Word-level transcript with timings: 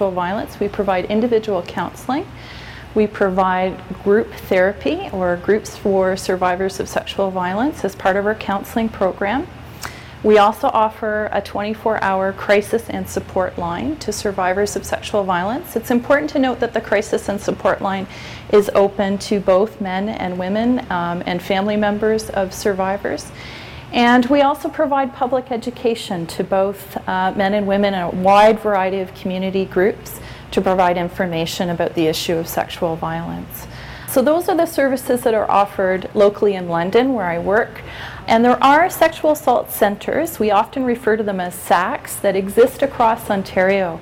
Sexual 0.00 0.12
violence, 0.12 0.58
we 0.58 0.66
provide 0.66 1.04
individual 1.10 1.60
counseling. 1.60 2.26
We 2.94 3.06
provide 3.06 3.76
group 4.02 4.32
therapy 4.32 5.10
or 5.12 5.36
groups 5.36 5.76
for 5.76 6.16
survivors 6.16 6.80
of 6.80 6.88
sexual 6.88 7.30
violence 7.30 7.84
as 7.84 7.94
part 7.94 8.16
of 8.16 8.24
our 8.24 8.34
counseling 8.34 8.88
program. 8.88 9.46
We 10.22 10.38
also 10.38 10.68
offer 10.68 11.28
a 11.32 11.42
24 11.42 12.02
hour 12.02 12.32
crisis 12.32 12.88
and 12.88 13.06
support 13.06 13.58
line 13.58 13.96
to 13.96 14.10
survivors 14.10 14.74
of 14.74 14.86
sexual 14.86 15.22
violence. 15.22 15.76
It's 15.76 15.90
important 15.90 16.30
to 16.30 16.38
note 16.38 16.60
that 16.60 16.72
the 16.72 16.80
crisis 16.80 17.28
and 17.28 17.38
support 17.38 17.82
line 17.82 18.06
is 18.54 18.70
open 18.74 19.18
to 19.18 19.38
both 19.38 19.82
men 19.82 20.08
and 20.08 20.38
women 20.38 20.78
um, 20.90 21.22
and 21.26 21.42
family 21.42 21.76
members 21.76 22.30
of 22.30 22.54
survivors. 22.54 23.30
And 23.92 24.24
we 24.26 24.42
also 24.42 24.68
provide 24.68 25.14
public 25.14 25.50
education 25.50 26.26
to 26.28 26.44
both 26.44 26.96
uh, 27.08 27.32
men 27.36 27.54
and 27.54 27.66
women 27.66 27.94
in 27.94 28.00
a 28.00 28.10
wide 28.10 28.60
variety 28.60 29.00
of 29.00 29.12
community 29.14 29.64
groups 29.64 30.20
to 30.52 30.60
provide 30.60 30.96
information 30.96 31.70
about 31.70 31.94
the 31.94 32.06
issue 32.06 32.34
of 32.34 32.46
sexual 32.46 32.96
violence. 32.96 33.66
So, 34.08 34.22
those 34.22 34.48
are 34.48 34.56
the 34.56 34.66
services 34.66 35.22
that 35.22 35.34
are 35.34 35.48
offered 35.48 36.10
locally 36.14 36.54
in 36.54 36.68
London, 36.68 37.14
where 37.14 37.26
I 37.26 37.38
work. 37.38 37.82
And 38.26 38.44
there 38.44 38.62
are 38.62 38.90
sexual 38.90 39.32
assault 39.32 39.70
centres, 39.70 40.38
we 40.38 40.50
often 40.50 40.84
refer 40.84 41.16
to 41.16 41.22
them 41.22 41.40
as 41.40 41.54
SACs, 41.54 42.20
that 42.20 42.36
exist 42.36 42.82
across 42.82 43.30
Ontario. 43.30 44.00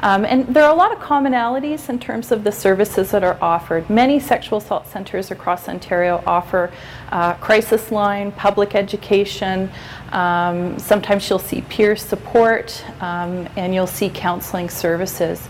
Um, 0.00 0.24
and 0.24 0.46
there 0.46 0.64
are 0.64 0.72
a 0.72 0.76
lot 0.76 0.92
of 0.92 0.98
commonalities 0.98 1.88
in 1.88 1.98
terms 1.98 2.30
of 2.30 2.44
the 2.44 2.52
services 2.52 3.10
that 3.10 3.24
are 3.24 3.36
offered. 3.42 3.88
Many 3.90 4.20
sexual 4.20 4.58
assault 4.58 4.86
centres 4.86 5.30
across 5.30 5.68
Ontario 5.68 6.22
offer 6.26 6.70
uh, 7.10 7.34
crisis 7.34 7.90
line, 7.90 8.30
public 8.32 8.74
education. 8.74 9.70
Um, 10.12 10.78
sometimes 10.78 11.28
you'll 11.28 11.38
see 11.38 11.62
peer 11.62 11.96
support 11.96 12.84
um, 13.00 13.48
and 13.56 13.74
you'll 13.74 13.86
see 13.86 14.08
counselling 14.08 14.68
services. 14.68 15.48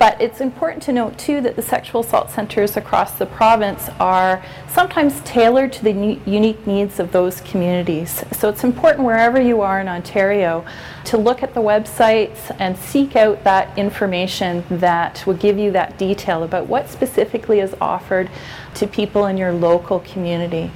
But 0.00 0.18
it's 0.18 0.40
important 0.40 0.82
to 0.84 0.94
note 0.94 1.18
too 1.18 1.42
that 1.42 1.56
the 1.56 1.62
sexual 1.62 2.00
assault 2.00 2.30
centres 2.30 2.74
across 2.74 3.18
the 3.18 3.26
province 3.26 3.90
are 4.00 4.42
sometimes 4.66 5.20
tailored 5.20 5.74
to 5.74 5.84
the 5.84 5.92
unique 6.24 6.66
needs 6.66 6.98
of 6.98 7.12
those 7.12 7.42
communities. 7.42 8.24
So 8.32 8.48
it's 8.48 8.64
important 8.64 9.04
wherever 9.04 9.38
you 9.38 9.60
are 9.60 9.78
in 9.78 9.88
Ontario 9.88 10.64
to 11.04 11.18
look 11.18 11.42
at 11.42 11.52
the 11.52 11.60
websites 11.60 12.50
and 12.58 12.78
seek 12.78 13.14
out 13.14 13.44
that 13.44 13.76
information 13.76 14.64
that 14.70 15.22
will 15.26 15.34
give 15.34 15.58
you 15.58 15.70
that 15.72 15.98
detail 15.98 16.44
about 16.44 16.66
what 16.66 16.88
specifically 16.88 17.60
is 17.60 17.76
offered 17.78 18.30
to 18.76 18.86
people 18.86 19.26
in 19.26 19.36
your 19.36 19.52
local 19.52 20.00
community. 20.00 20.70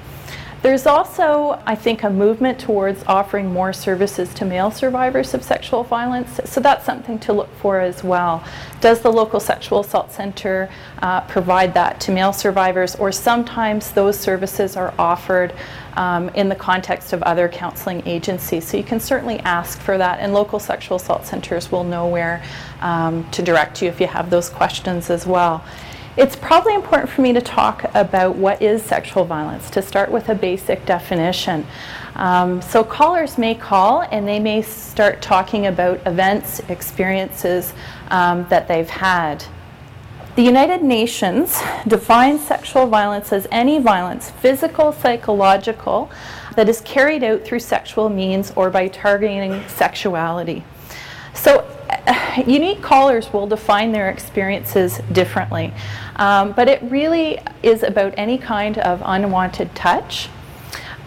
There's 0.65 0.87
also, 0.87 1.61
I 1.67 1.75
think, 1.75 2.05
a 2.05 2.09
movement 2.09 2.59
towards 2.59 3.05
offering 3.07 3.53
more 3.53 3.75
services 3.75 4.33
to 4.33 4.47
male 4.47 4.71
survivors 4.71 5.35
of 5.35 5.43
sexual 5.43 5.83
violence, 5.83 6.41
so 6.47 6.59
that's 6.59 6.87
something 6.87 7.19
to 7.19 7.35
look 7.35 7.55
for 7.57 7.81
as 7.81 8.03
well. 8.03 8.43
Does 8.81 9.01
the 9.01 9.13
local 9.13 9.41
sexual 9.41 9.81
assault 9.81 10.11
center 10.11 10.71
uh, 11.03 11.21
provide 11.21 11.75
that 11.75 12.01
to 12.01 12.13
male 12.13 12.33
survivors, 12.33 12.95
or 12.95 13.13
sometimes 13.13 13.91
those 13.91 14.19
services 14.19 14.75
are 14.75 14.95
offered 14.99 15.53
um, 15.97 16.31
in 16.31 16.49
the 16.49 16.57
context 16.57 17.13
of 17.13 17.23
other 17.25 17.47
counseling 17.47 18.03
agencies? 18.07 18.67
So 18.67 18.79
you 18.79 18.85
can 18.85 19.01
certainly 19.01 19.41
ask 19.41 19.79
for 19.81 19.99
that, 19.99 20.21
and 20.21 20.33
local 20.33 20.59
sexual 20.59 20.97
assault 20.97 21.27
centers 21.27 21.71
will 21.71 21.85
know 21.85 22.07
where 22.07 22.43
um, 22.81 23.31
to 23.33 23.43
direct 23.43 23.83
you 23.83 23.91
if 23.91 24.01
you 24.01 24.07
have 24.07 24.31
those 24.31 24.49
questions 24.49 25.11
as 25.11 25.27
well. 25.27 25.63
It's 26.17 26.37
probably 26.37 26.75
important 26.75 27.11
for 27.11 27.23
me 27.23 27.33
to 27.33 27.41
talk 27.41 27.85
about 27.93 28.37
what 28.37 28.63
is 28.63 28.85
sexual 28.85 29.25
violence, 29.25 29.69
to 29.71 29.83
start 29.83 30.13
with 30.13 30.29
a 30.29 30.35
basic 30.35 30.87
definition. 30.87 31.67
Um, 32.15 32.63
so, 32.63 32.85
callers 32.85 33.37
may 33.37 33.57
call 33.57 34.03
and 34.03 34.29
they 34.29 34.39
may 34.39 34.63
start 34.63 35.21
talking 35.21 35.67
about 35.67 36.07
events, 36.07 36.61
experiences 36.69 37.73
um, 38.11 38.47
that 38.49 38.69
they've 38.69 38.89
had. 38.89 39.45
The 40.37 40.43
United 40.43 40.85
Nations 40.85 41.61
defines 41.89 42.47
sexual 42.47 42.87
violence 42.87 43.33
as 43.33 43.49
any 43.51 43.81
violence, 43.81 44.31
physical, 44.31 44.93
psychological, 44.93 46.13
that 46.55 46.69
is 46.69 46.81
carried 46.83 47.25
out 47.25 47.43
through 47.43 47.59
sexual 47.59 48.09
means 48.09 48.53
or 48.55 48.71
by 48.71 48.87
targeting 48.87 49.67
sexuality. 49.67 50.65
So, 51.35 51.69
unique 52.47 52.83
callers 52.83 53.33
will 53.33 53.47
define 53.47 53.93
their 53.93 54.11
experiences 54.11 55.01
differently, 55.13 55.73
um, 56.17 56.53
but 56.53 56.69
it 56.69 56.83
really 56.83 57.39
is 57.63 57.83
about 57.83 58.15
any 58.17 58.39
kind 58.39 58.79
of 58.79 59.03
unwanted 59.05 59.75
touch. 59.75 60.29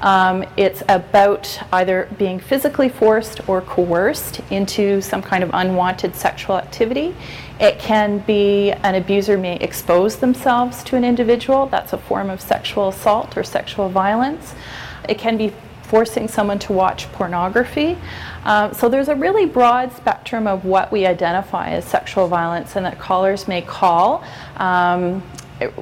Um, 0.01 0.45
it's 0.57 0.83
about 0.89 1.59
either 1.73 2.07
being 2.19 2.39
physically 2.39 2.88
forced 2.88 3.47
or 3.49 3.61
coerced 3.61 4.41
into 4.51 5.01
some 5.01 5.23
kind 5.23 5.43
of 5.43 5.49
unwanted 5.53 6.15
sexual 6.15 6.57
activity. 6.57 7.15
It 7.59 7.79
can 7.79 8.19
be 8.19 8.71
an 8.71 8.94
abuser 8.94 9.39
may 9.39 9.55
expose 9.55 10.17
themselves 10.17 10.83
to 10.83 10.97
an 10.97 11.03
individual, 11.03 11.65
that's 11.65 11.94
a 11.94 11.97
form 11.97 12.29
of 12.29 12.41
sexual 12.41 12.89
assault 12.89 13.35
or 13.35 13.44
sexual 13.44 13.89
violence. 13.89 14.53
It 15.09 15.17
can 15.17 15.35
be 15.35 15.51
forcing 15.81 16.27
someone 16.27 16.59
to 16.59 16.73
watch 16.73 17.11
pornography. 17.13 17.97
Uh, 18.47 18.72
so 18.72 18.88
there's 18.88 19.09
a 19.09 19.16
really 19.16 19.46
broad 19.46 19.91
spectrum 19.91 20.47
of 20.47 20.63
what 20.63 20.90
we 20.90 21.06
identify 21.06 21.69
as 21.72 21.84
sexual 21.84 22.30
violence 22.30 22.78
and 22.78 22.85
that 22.85 22.97
callers 22.97 23.46
may 23.46 23.62
call. 23.62 24.24
Um, 24.56 25.22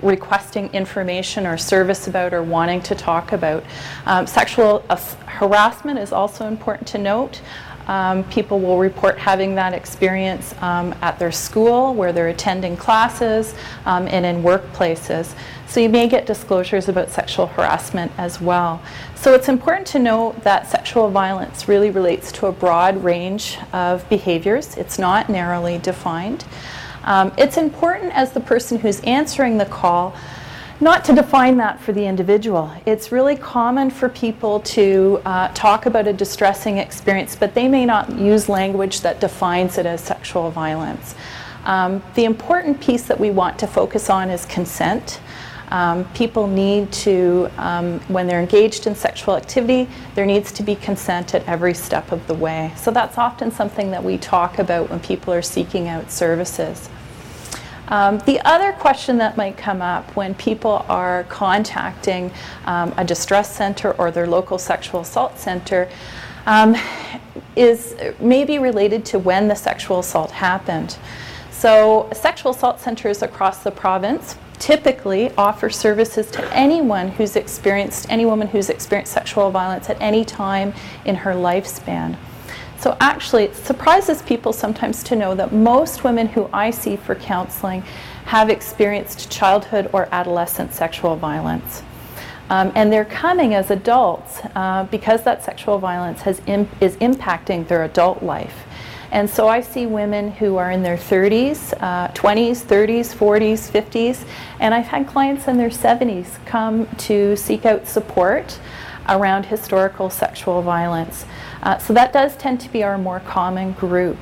requesting 0.02 0.74
information 0.74 1.46
or 1.46 1.58
service 1.58 2.08
about 2.08 2.34
or 2.34 2.42
wanting 2.42 2.82
to 2.82 2.96
talk 2.96 3.34
about. 3.34 3.64
Um, 4.06 4.26
sexual 4.26 4.80
harassment 5.26 6.00
is 6.00 6.12
also 6.12 6.48
important 6.48 6.88
to 6.90 6.98
note. 6.98 7.42
Um, 7.88 8.24
people 8.26 8.60
will 8.60 8.80
report 8.80 9.20
having 9.20 9.54
that 9.56 9.74
experience 9.74 10.56
um, 10.62 10.96
at 11.02 11.20
their 11.20 11.32
school, 11.32 11.94
where 11.94 12.12
they're 12.12 12.30
attending 12.30 12.78
classes, 12.78 13.54
um, 13.86 14.08
and 14.08 14.26
in 14.26 14.42
workplaces. 14.42 15.36
So 15.68 15.80
you 15.80 15.90
may 15.90 16.08
get 16.08 16.26
disclosures 16.26 16.88
about 16.88 17.10
sexual 17.10 17.48
harassment 17.48 18.12
as 18.18 18.40
well. 18.40 18.82
So 19.16 19.34
it's 19.34 19.50
important 19.50 19.88
to 19.88 20.00
note 20.00 20.44
that 20.44 20.70
sexual 20.70 21.10
violence 21.10 21.68
really 21.68 21.90
relates 21.90 22.32
to 22.34 22.48
a 22.48 22.52
broad 22.52 23.04
range 23.04 23.58
of 23.74 24.08
behaviors. 24.10 24.78
It's 24.78 25.00
not 25.00 25.30
narrowly 25.30 25.80
defined. 25.80 26.46
Um, 27.04 27.34
it's 27.38 27.58
important 27.58 28.14
as 28.14 28.32
the 28.32 28.40
person 28.40 28.80
who's 28.80 29.00
answering 29.02 29.58
the 29.58 29.66
call 29.66 30.16
not 30.82 31.06
to 31.06 31.14
define 31.14 31.58
that 31.58 31.80
for 31.80 31.94
the 31.94 32.06
individual. 32.06 32.70
It's 32.86 33.12
really 33.12 33.36
common 33.38 33.90
for 33.90 34.10
people 34.10 34.60
to 34.62 35.22
uh, 35.26 35.48
talk 35.54 35.86
about 35.86 36.06
a 36.08 36.14
distressing 36.14 36.78
experience, 36.80 37.36
but 37.36 37.54
they 37.54 37.68
may 37.68 37.86
not 37.86 38.12
use 38.18 38.50
language 38.50 39.02
that 39.02 39.22
defines 39.22 39.78
it 39.78 39.86
as 39.86 40.02
sexual 40.02 40.52
violence. 40.52 41.16
Um, 41.64 42.04
the 42.16 42.26
important 42.26 42.82
piece 42.82 43.04
that 43.04 43.20
we 43.20 43.32
want 43.32 43.58
to 43.60 43.68
focus 43.68 44.10
on 44.10 44.30
is 44.30 44.46
consent. 44.46 45.20
Um, 45.70 46.06
people 46.14 46.48
need 46.48 46.92
to, 46.94 47.50
um, 47.58 48.00
when 48.02 48.28
they're 48.28 48.40
engaged 48.40 48.88
in 48.88 48.96
sexual 48.96 49.36
activity, 49.36 49.90
there 50.14 50.26
needs 50.26 50.52
to 50.54 50.64
be 50.64 50.76
consent 50.76 51.34
at 51.34 51.46
every 51.48 51.74
step 51.74 52.12
of 52.12 52.26
the 52.28 52.34
way. 52.34 52.72
So 52.78 52.92
that's 52.92 53.18
often 53.18 53.52
something 53.52 53.92
that 53.92 54.04
we 54.04 54.18
talk 54.18 54.60
about 54.60 54.90
when 54.90 55.00
people 55.00 55.34
are 55.34 55.42
seeking 55.42 55.88
out 55.88 56.12
services. 56.12 56.90
Um, 57.88 58.18
the 58.20 58.40
other 58.42 58.74
question 58.74 59.18
that 59.18 59.38
might 59.38 59.58
come 59.58 59.82
up 59.82 60.16
when 60.16 60.34
people 60.36 60.86
are 60.90 61.24
contacting 61.26 62.32
um, 62.66 62.94
a 62.98 63.04
distress 63.04 63.56
center 63.56 63.92
or 63.94 64.10
their 64.10 64.26
local 64.26 64.58
sexual 64.58 65.02
assault 65.02 65.38
center 65.38 65.88
um, 66.48 66.76
is 67.56 67.96
maybe 68.20 68.60
related 68.60 69.06
to 69.06 69.20
when 69.20 69.48
the 69.48 69.56
sexual 69.56 70.00
assault 70.00 70.32
happened. 70.32 70.98
So, 71.52 72.10
sexual 72.14 72.52
assault 72.52 72.80
centers 72.80 73.22
across 73.22 73.64
the 73.64 73.72
province 73.72 74.36
typically 74.66 75.32
offer 75.36 75.70
services 75.70 76.32
to 76.32 76.44
anyone 76.52 77.08
who's 77.10 77.36
experienced, 77.36 78.08
any 78.10 78.26
woman 78.26 78.48
who's 78.48 78.68
experienced 78.68 79.14
sexual 79.14 79.52
violence 79.52 79.92
at 79.92 80.02
any 80.02 80.26
time 80.26 80.74
in 81.06 81.14
her 81.14 81.34
lifespan. 81.34 82.18
So 82.80 82.98
actually, 83.00 83.44
it 83.44 83.56
surprises 83.56 84.24
people 84.24 84.52
sometimes 84.52 85.04
to 85.04 85.16
know 85.16 85.36
that 85.36 85.54
most 85.54 86.04
women 86.04 86.26
who 86.26 86.50
I 86.52 86.72
see 86.72 86.96
for 86.96 87.14
counseling 87.14 87.84
have 88.26 88.50
experienced 88.50 89.30
childhood 89.30 89.88
or 89.94 90.10
adolescent 90.12 90.74
sexual 90.74 91.16
violence. 91.16 91.84
Um, 92.50 92.72
and 92.74 92.92
they're 92.92 93.06
coming 93.06 93.54
as 93.54 93.70
adults 93.70 94.42
uh, 94.56 94.88
because 94.90 95.22
that 95.26 95.44
sexual 95.44 95.78
violence 95.78 96.24
has 96.24 96.42
Im- 96.48 96.70
is 96.82 96.96
impacting 96.96 97.68
their 97.68 97.84
adult 97.84 98.24
life. 98.24 98.65
And 99.16 99.30
so 99.30 99.48
I 99.48 99.62
see 99.62 99.86
women 99.86 100.30
who 100.30 100.58
are 100.58 100.72
in 100.72 100.84
their 100.84 100.98
30s, 100.98 101.74
uh, 101.80 102.10
20s, 102.10 102.66
30s, 102.66 103.16
40s, 103.16 103.72
50s, 103.72 104.28
and 104.60 104.74
I've 104.74 104.88
had 104.88 105.08
clients 105.08 105.48
in 105.48 105.58
their 105.58 105.70
70s 105.70 106.46
come 106.46 106.86
to 106.98 107.38
seek 107.38 107.66
out 107.66 107.88
support 107.88 108.60
around 109.08 109.46
historical 109.46 110.10
sexual 110.10 110.62
violence. 110.62 111.26
Uh, 111.64 111.78
so 111.78 111.94
that 111.94 112.12
does 112.12 112.36
tend 112.36 112.60
to 112.60 112.70
be 112.70 112.84
our 112.84 112.98
more 112.98 113.22
common 113.22 113.72
group. 113.72 114.18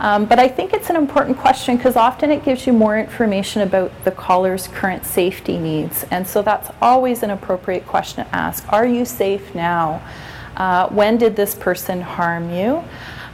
Um, 0.00 0.26
but 0.26 0.38
I 0.38 0.48
think 0.48 0.74
it's 0.74 0.90
an 0.90 0.96
important 0.96 1.38
question 1.38 1.78
because 1.78 1.96
often 1.96 2.30
it 2.30 2.44
gives 2.44 2.66
you 2.66 2.74
more 2.74 2.98
information 2.98 3.62
about 3.62 3.90
the 4.04 4.10
caller's 4.10 4.68
current 4.68 5.06
safety 5.06 5.56
needs. 5.56 6.04
And 6.10 6.26
so 6.26 6.42
that's 6.42 6.68
always 6.82 7.22
an 7.22 7.30
appropriate 7.30 7.86
question 7.86 8.22
to 8.26 8.36
ask. 8.36 8.70
Are 8.70 8.86
you 8.86 9.06
safe 9.06 9.54
now? 9.54 10.06
Uh, 10.58 10.88
when 10.88 11.16
did 11.16 11.36
this 11.36 11.54
person 11.54 12.02
harm 12.02 12.50
you? 12.50 12.84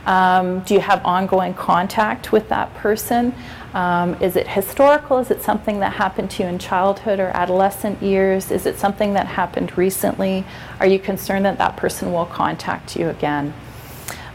Um, 0.06 0.60
do 0.60 0.74
you 0.74 0.80
have 0.80 1.04
ongoing 1.04 1.54
contact 1.54 2.32
with 2.32 2.48
that 2.48 2.74
person? 2.74 3.34
Um, 3.74 4.14
is 4.20 4.36
it 4.36 4.48
historical? 4.48 5.18
Is 5.18 5.30
it 5.30 5.40
something 5.40 5.80
that 5.80 5.94
happened 5.94 6.30
to 6.32 6.42
you 6.42 6.48
in 6.48 6.58
childhood 6.58 7.20
or 7.20 7.28
adolescent 7.28 8.02
years? 8.02 8.50
Is 8.50 8.66
it 8.66 8.78
something 8.78 9.14
that 9.14 9.26
happened 9.26 9.78
recently? 9.78 10.44
Are 10.80 10.86
you 10.86 10.98
concerned 10.98 11.44
that 11.44 11.58
that 11.58 11.76
person 11.76 12.12
will 12.12 12.26
contact 12.26 12.96
you 12.96 13.08
again? 13.08 13.54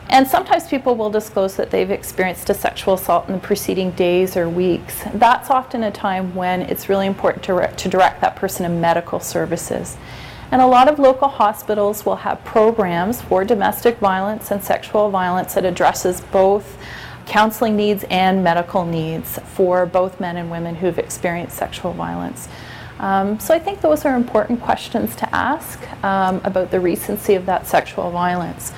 And 0.09 0.25
sometimes 0.25 0.67
people 0.67 0.95
will 0.95 1.09
disclose 1.09 1.57
that 1.57 1.69
they've 1.69 1.91
experienced 1.91 2.49
a 2.49 2.53
sexual 2.53 2.93
assault 2.93 3.27
in 3.27 3.33
the 3.33 3.39
preceding 3.39 3.91
days 3.91 4.37
or 4.37 4.47
weeks. 4.47 5.03
That's 5.13 5.49
often 5.49 5.83
a 5.83 5.91
time 5.91 6.33
when 6.33 6.61
it's 6.61 6.87
really 6.87 7.07
important 7.07 7.43
to, 7.45 7.53
re- 7.53 7.73
to 7.75 7.89
direct 7.89 8.21
that 8.21 8.37
person 8.37 8.63
to 8.63 8.69
medical 8.69 9.19
services. 9.19 9.97
And 10.51 10.61
a 10.61 10.67
lot 10.67 10.87
of 10.87 10.97
local 10.97 11.27
hospitals 11.27 12.05
will 12.05 12.15
have 12.17 12.43
programs 12.45 13.21
for 13.21 13.43
domestic 13.43 13.97
violence 13.97 14.49
and 14.51 14.63
sexual 14.63 15.09
violence 15.09 15.53
that 15.55 15.65
addresses 15.65 16.21
both 16.21 16.77
counseling 17.25 17.75
needs 17.75 18.05
and 18.09 18.43
medical 18.43 18.85
needs 18.85 19.37
for 19.39 19.85
both 19.85 20.19
men 20.19 20.37
and 20.37 20.49
women 20.49 20.75
who've 20.75 20.97
experienced 20.97 21.57
sexual 21.57 21.91
violence. 21.91 22.47
Um, 22.99 23.39
so 23.39 23.53
I 23.53 23.59
think 23.59 23.81
those 23.81 24.05
are 24.05 24.15
important 24.15 24.61
questions 24.61 25.15
to 25.17 25.35
ask 25.35 25.79
um, 26.03 26.41
about 26.43 26.71
the 26.71 26.79
recency 26.79 27.35
of 27.35 27.45
that 27.45 27.67
sexual 27.67 28.09
violence. 28.09 28.71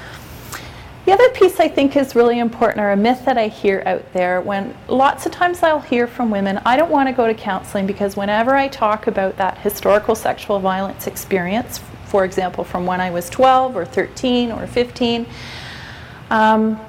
The 1.10 1.16
other 1.16 1.30
piece 1.30 1.60
I 1.60 1.68
think 1.68 1.96
is 1.96 2.14
really 2.14 2.38
important, 2.38 2.82
or 2.82 2.92
a 2.92 2.96
myth 2.96 3.26
that 3.26 3.36
I 3.36 3.48
hear 3.48 3.82
out 3.88 4.14
there, 4.14 4.42
when 4.42 4.78
lots 4.88 5.26
of 5.26 5.32
times 5.32 5.64
I'll 5.64 5.80
hear 5.80 6.06
from 6.06 6.30
women, 6.30 6.62
I 6.68 6.78
don't 6.78 6.92
want 6.92 7.10
to 7.10 7.14
go 7.14 7.26
to 7.26 7.34
counseling 7.34 7.88
because 7.88 8.16
whenever 8.16 8.56
I 8.56 8.68
talk 8.68 9.08
about 9.08 9.36
that 9.38 9.58
historical 9.58 10.14
sexual 10.14 10.60
violence 10.60 11.08
experience, 11.08 11.80
for 12.06 12.26
example, 12.26 12.64
from 12.64 12.86
when 12.86 13.02
I 13.02 13.10
was 13.10 13.28
12 13.32 13.76
or 13.76 13.86
13 13.86 14.52
or 14.52 14.68
15, 14.68 15.26
um, 16.30 16.80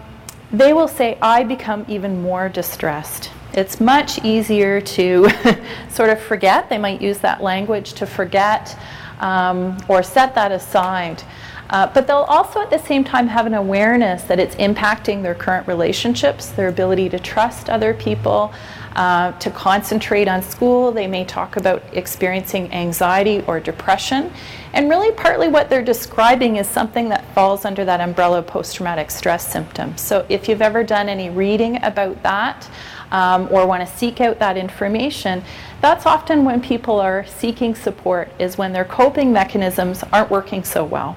they 0.52 0.74
will 0.74 0.86
say, 0.86 1.16
I 1.22 1.42
become 1.42 1.86
even 1.88 2.20
more 2.20 2.50
distressed. 2.50 3.30
It's 3.54 3.80
much 3.80 4.22
easier 4.22 4.82
to 4.82 5.30
sort 5.88 6.10
of 6.10 6.20
forget. 6.20 6.68
They 6.68 6.76
might 6.76 7.00
use 7.00 7.20
that 7.20 7.42
language 7.42 7.94
to 7.94 8.06
forget 8.06 8.78
um, 9.20 9.78
or 9.88 10.02
set 10.02 10.34
that 10.34 10.52
aside. 10.52 11.22
Uh, 11.70 11.86
but 11.94 12.06
they'll 12.06 12.26
also 12.28 12.60
at 12.60 12.68
the 12.68 12.78
same 12.78 13.04
time 13.04 13.28
have 13.28 13.46
an 13.46 13.54
awareness 13.54 14.24
that 14.24 14.40
it's 14.40 14.56
impacting 14.56 15.22
their 15.22 15.36
current 15.36 15.66
relationships, 15.68 16.50
their 16.50 16.68
ability 16.68 17.08
to 17.08 17.18
trust 17.18 17.70
other 17.70 17.94
people, 17.94 18.52
uh, 18.96 19.30
to 19.38 19.50
concentrate 19.52 20.26
on 20.26 20.42
school. 20.42 20.90
They 20.90 21.06
may 21.06 21.24
talk 21.24 21.56
about 21.56 21.82
experiencing 21.92 22.72
anxiety 22.72 23.44
or 23.46 23.60
depression. 23.60 24.32
And 24.72 24.90
really, 24.90 25.12
partly 25.12 25.46
what 25.46 25.70
they're 25.70 25.84
describing 25.84 26.56
is 26.56 26.68
something 26.68 27.08
that 27.08 27.24
falls 27.34 27.64
under 27.64 27.84
that 27.84 28.00
umbrella 28.00 28.38
of 28.38 28.48
post 28.48 28.74
traumatic 28.74 29.12
stress 29.12 29.50
symptoms. 29.50 30.00
So, 30.00 30.26
if 30.28 30.48
you've 30.48 30.62
ever 30.62 30.82
done 30.82 31.08
any 31.08 31.30
reading 31.30 31.82
about 31.84 32.20
that 32.24 32.68
um, 33.12 33.48
or 33.50 33.64
want 33.66 33.88
to 33.88 33.96
seek 33.96 34.20
out 34.20 34.40
that 34.40 34.56
information, 34.56 35.42
that's 35.80 36.04
often 36.04 36.44
when 36.44 36.60
people 36.60 37.00
are 37.00 37.24
seeking 37.26 37.76
support, 37.76 38.28
is 38.40 38.58
when 38.58 38.72
their 38.72 38.84
coping 38.84 39.32
mechanisms 39.32 40.02
aren't 40.12 40.30
working 40.30 40.64
so 40.64 40.84
well. 40.84 41.16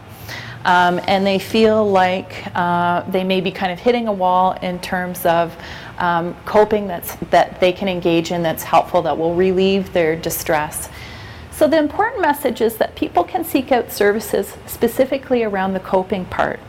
Um, 0.66 1.02
and 1.08 1.26
they 1.26 1.40
feel 1.40 1.90
like 1.90 2.46
uh, 2.56 3.02
they 3.10 3.24
may 3.24 3.42
be 3.42 3.52
kind 3.52 3.72
of 3.72 3.80
hitting 3.80 4.08
a 4.08 4.14
wall 4.14 4.54
in 4.62 4.80
terms 4.80 5.26
of 5.26 5.56
um, 5.98 6.36
coping 6.46 6.88
that's, 6.88 7.16
that 7.32 7.60
they 7.60 7.74
can 7.74 7.88
engage 7.88 8.32
in 8.32 8.44
that's 8.44 8.64
helpful, 8.64 9.02
that 9.02 9.18
will 9.18 9.36
relieve 9.36 9.92
their 9.94 10.16
distress. 10.16 10.90
So, 11.52 11.68
the 11.68 11.78
important 11.78 12.22
message 12.22 12.62
is 12.62 12.78
that 12.78 12.96
people 12.96 13.24
can 13.24 13.44
seek 13.44 13.72
out 13.72 13.92
services 13.92 14.56
specifically 14.66 15.44
around 15.44 15.74
the 15.74 15.80
coping 15.80 16.26
part. 16.26 16.60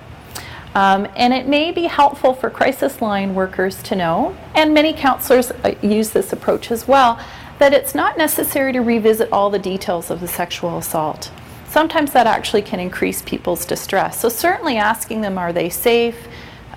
Um, 0.75 1.09
and 1.17 1.33
it 1.33 1.47
may 1.47 1.71
be 1.71 1.85
helpful 1.85 2.35
for 2.35 2.51
crisis 2.51 3.01
line 3.01 3.35
workers 3.35 3.81
to 3.85 3.97
know, 3.97 4.37
and 4.55 4.75
many 4.75 4.93
counselors 4.93 5.53
uh, 5.53 5.75
use 5.83 6.11
this 6.11 6.33
approach 6.33 6.71
as 6.71 6.89
well, 6.89 7.19
that 7.59 7.73
it's 7.73 7.95
not 7.95 8.19
necessary 8.19 8.73
to 8.73 8.81
revisit 8.81 9.33
all 9.33 9.51
the 9.51 9.59
details 9.59 10.11
of 10.11 10.21
the 10.21 10.29
sexual 10.29 10.77
assault 10.77 11.31
sometimes 11.75 12.13
that 12.13 12.29
actually 12.29 12.63
can 12.63 12.79
increase 12.79 13.21
people's 13.23 13.67
distress. 13.67 14.21
So, 14.21 14.29
certainly 14.29 14.77
asking 14.77 15.23
them, 15.23 15.37
are 15.37 15.53
they 15.53 15.69
safe? 15.69 16.29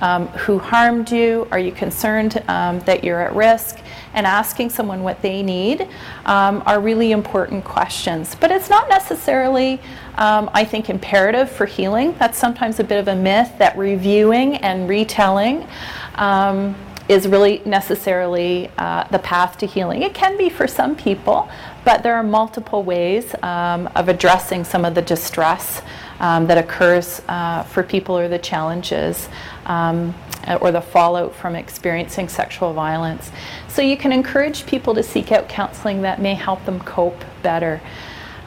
Um, 0.01 0.27
who 0.43 0.57
harmed 0.57 1.11
you? 1.11 1.47
Are 1.51 1.59
you 1.59 1.71
concerned 1.71 2.43
um, 2.47 2.79
that 2.81 3.03
you're 3.03 3.21
at 3.21 3.35
risk? 3.35 3.77
And 4.15 4.25
asking 4.25 4.71
someone 4.71 5.03
what 5.03 5.21
they 5.21 5.43
need 5.43 5.87
um, 6.25 6.63
are 6.65 6.79
really 6.79 7.11
important 7.11 7.63
questions. 7.63 8.33
But 8.33 8.49
it's 8.51 8.69
not 8.71 8.89
necessarily, 8.89 9.79
um, 10.15 10.49
I 10.53 10.65
think, 10.65 10.89
imperative 10.89 11.51
for 11.51 11.67
healing. 11.67 12.15
That's 12.17 12.37
sometimes 12.37 12.79
a 12.79 12.83
bit 12.83 12.99
of 12.99 13.07
a 13.07 13.15
myth 13.15 13.51
that 13.59 13.77
reviewing 13.77 14.55
and 14.57 14.89
retelling 14.89 15.67
um, 16.15 16.75
is 17.07 17.27
really 17.27 17.61
necessarily 17.65 18.69
uh, 18.77 19.07
the 19.11 19.19
path 19.19 19.57
to 19.59 19.65
healing. 19.67 20.01
It 20.01 20.13
can 20.13 20.37
be 20.37 20.49
for 20.49 20.67
some 20.67 20.95
people, 20.95 21.49
but 21.87 22.03
there 22.03 22.15
are 22.15 22.23
multiple 22.23 22.83
ways 22.83 23.33
um, 23.43 23.87
of 23.95 24.09
addressing 24.09 24.65
some 24.65 24.83
of 24.83 24.93
the 24.93 25.01
distress 25.01 25.81
um, 26.19 26.45
that 26.45 26.57
occurs 26.57 27.21
uh, 27.29 27.63
for 27.63 27.81
people 27.81 28.17
or 28.17 28.27
the 28.27 28.37
challenges 28.37 29.29
um, 29.67 30.13
or 30.59 30.69
the 30.69 30.81
fallout 30.81 31.33
from 31.33 31.55
experiencing 31.55 32.27
sexual 32.27 32.73
violence. 32.73 33.31
So 33.69 33.81
you 33.81 33.95
can 33.95 34.11
encourage 34.11 34.65
people 34.65 34.93
to 34.95 35.01
seek 35.01 35.31
out 35.31 35.47
counseling 35.47 36.01
that 36.01 36.21
may 36.21 36.33
help 36.33 36.65
them 36.65 36.81
cope 36.81 37.23
better. 37.41 37.79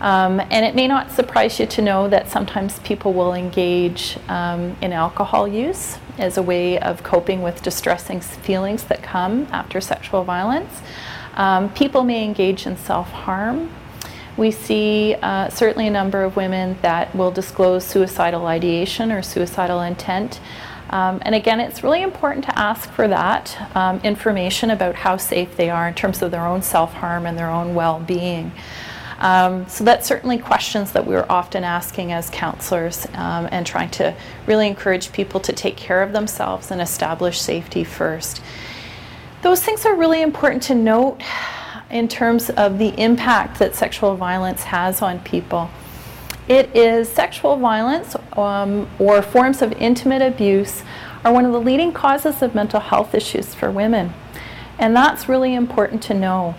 Um, 0.00 0.40
and 0.50 0.66
it 0.66 0.75
may 0.75 0.87
not 0.87 1.10
surprise 1.10 1.58
you 1.58 1.64
to 1.64 1.81
know 1.81 2.08
that 2.08 2.28
sometimes 2.28 2.78
people 2.81 3.14
will 3.14 3.32
engage 3.32 4.19
um, 4.28 4.76
in 4.82 4.92
alcohol 4.92 5.48
use 5.48 5.96
as 6.19 6.37
a 6.37 6.42
way 6.42 6.78
of 6.78 7.02
coping 7.02 7.40
with 7.40 7.62
distressing 7.62 8.20
feelings 8.20 8.85
that 8.85 9.02
come 9.02 9.47
after 9.50 9.80
sexual 9.80 10.25
violence. 10.25 10.82
Um, 11.40 11.73
people 11.73 12.04
may 12.04 12.23
engage 12.23 12.66
in 12.66 12.76
self 12.76 13.11
harm. 13.11 13.70
We 14.37 14.50
see 14.50 15.16
uh, 15.23 15.49
certainly 15.49 15.87
a 15.87 15.90
number 15.90 16.23
of 16.23 16.37
women 16.37 16.76
that 16.82 17.14
will 17.16 17.30
disclose 17.30 17.82
suicidal 17.82 18.47
ideation 18.47 19.11
or 19.11 19.23
suicidal 19.23 19.80
intent. 19.80 20.38
Um, 20.90 21.23
and 21.23 21.35
again, 21.35 21.59
it's 21.59 21.82
really 21.82 22.02
important 22.02 22.44
to 22.44 22.59
ask 22.59 22.90
for 22.90 23.09
that 23.09 23.56
um, 23.75 24.00
information 24.04 24.70
about 24.70 24.97
how 24.97 25.16
safe 25.16 25.56
they 25.56 25.70
are 25.70 25.88
in 25.88 25.94
terms 25.94 26.20
of 26.20 26.30
their 26.30 26.44
own 26.44 26.61
self 26.61 26.92
harm 26.92 27.25
and 27.25 27.38
their 27.38 27.49
own 27.49 27.75
well 27.75 28.00
being. 28.00 28.52
Um, 29.18 29.66
so 29.66 29.82
that's 29.82 30.06
certainly 30.06 30.37
questions 30.37 30.92
that 30.92 31.06
we're 31.06 31.26
often 31.30 31.64
asking 31.64 32.12
as 32.12 32.28
counselors 32.28 33.06
um, 33.14 33.49
and 33.50 33.66
trying 33.66 33.90
to 33.92 34.14
really 34.47 34.66
encourage 34.66 35.11
people 35.12 35.40
to 35.40 35.54
take 35.54 35.78
care 35.78 36.02
of 36.02 36.12
themselves 36.12 36.70
and 36.70 36.82
establish 36.82 37.40
safety 37.40 37.82
first. 37.82 38.42
Those 39.42 39.62
things 39.62 39.87
are 39.87 39.94
really 39.94 40.20
important 40.20 40.62
to 40.64 40.75
note 40.75 41.23
in 41.90 42.09
terms 42.09 42.50
of 42.50 42.78
the 42.78 42.88
impact 43.00 43.59
that 43.59 43.75
sexual 43.75 44.14
violence 44.14 44.64
has 44.64 45.00
on 45.00 45.18
people. 45.20 45.70
It 46.47 46.75
is 46.76 47.09
sexual 47.09 47.56
violence 47.56 48.16
um, 48.37 48.88
or 48.99 49.23
forms 49.23 49.62
of 49.62 49.73
intimate 49.73 50.20
abuse 50.20 50.82
are 51.25 51.32
one 51.32 51.47
of 51.47 51.52
the 51.52 51.61
leading 51.61 51.92
causes 51.92 52.42
of 52.42 52.54
mental 52.54 52.80
health 52.80 53.14
issues 53.14 53.54
for 53.54 53.70
women. 53.70 54.12
And 54.78 54.94
that's 54.94 55.28
really 55.28 55.54
important 55.54 56.02
to 56.04 56.14
know. 56.14 56.54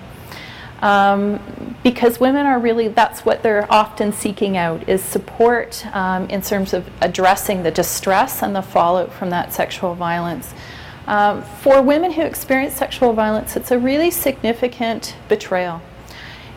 Um, 0.81 1.75
because 1.83 2.19
women 2.19 2.47
are 2.47 2.57
really 2.57 2.87
that's 2.87 3.23
what 3.23 3.43
they're 3.43 3.71
often 3.71 4.11
seeking 4.11 4.57
out 4.57 4.89
is 4.89 5.03
support 5.03 5.85
um, 5.95 6.27
in 6.29 6.41
terms 6.41 6.73
of 6.73 6.89
addressing 7.01 7.61
the 7.61 7.69
distress 7.69 8.41
and 8.41 8.55
the 8.55 8.63
fallout 8.63 9.13
from 9.13 9.29
that 9.29 9.53
sexual 9.53 9.93
violence 9.93 10.55
um, 11.07 11.41
for 11.41 11.81
women 11.81 12.11
who 12.11 12.21
experience 12.21 12.75
sexual 12.75 13.13
violence 13.13 13.55
it's 13.55 13.71
a 13.71 13.79
really 13.79 14.11
significant 14.11 15.15
betrayal. 15.27 15.81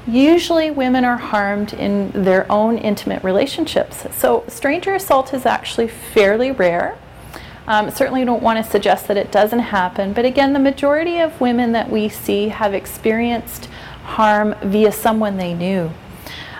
Usually 0.06 0.70
women 0.70 1.04
are 1.04 1.16
harmed 1.16 1.72
in 1.72 2.10
their 2.12 2.50
own 2.52 2.76
intimate 2.76 3.24
relationships. 3.24 4.06
So 4.14 4.44
stranger 4.48 4.94
assault 4.94 5.32
is 5.32 5.46
actually 5.46 5.88
fairly 5.88 6.50
rare. 6.50 6.98
Um, 7.66 7.90
certainly 7.90 8.24
don't 8.26 8.42
want 8.42 8.62
to 8.62 8.70
suggest 8.70 9.08
that 9.08 9.16
it 9.16 9.32
doesn't 9.32 9.60
happen. 9.60 10.12
But 10.12 10.26
again 10.26 10.52
the 10.52 10.58
majority 10.58 11.20
of 11.20 11.40
women 11.40 11.72
that 11.72 11.90
we 11.90 12.10
see 12.10 12.48
have 12.48 12.74
experienced 12.74 13.66
harm 14.04 14.54
via 14.62 14.92
someone 14.92 15.38
they 15.38 15.54
knew. 15.54 15.90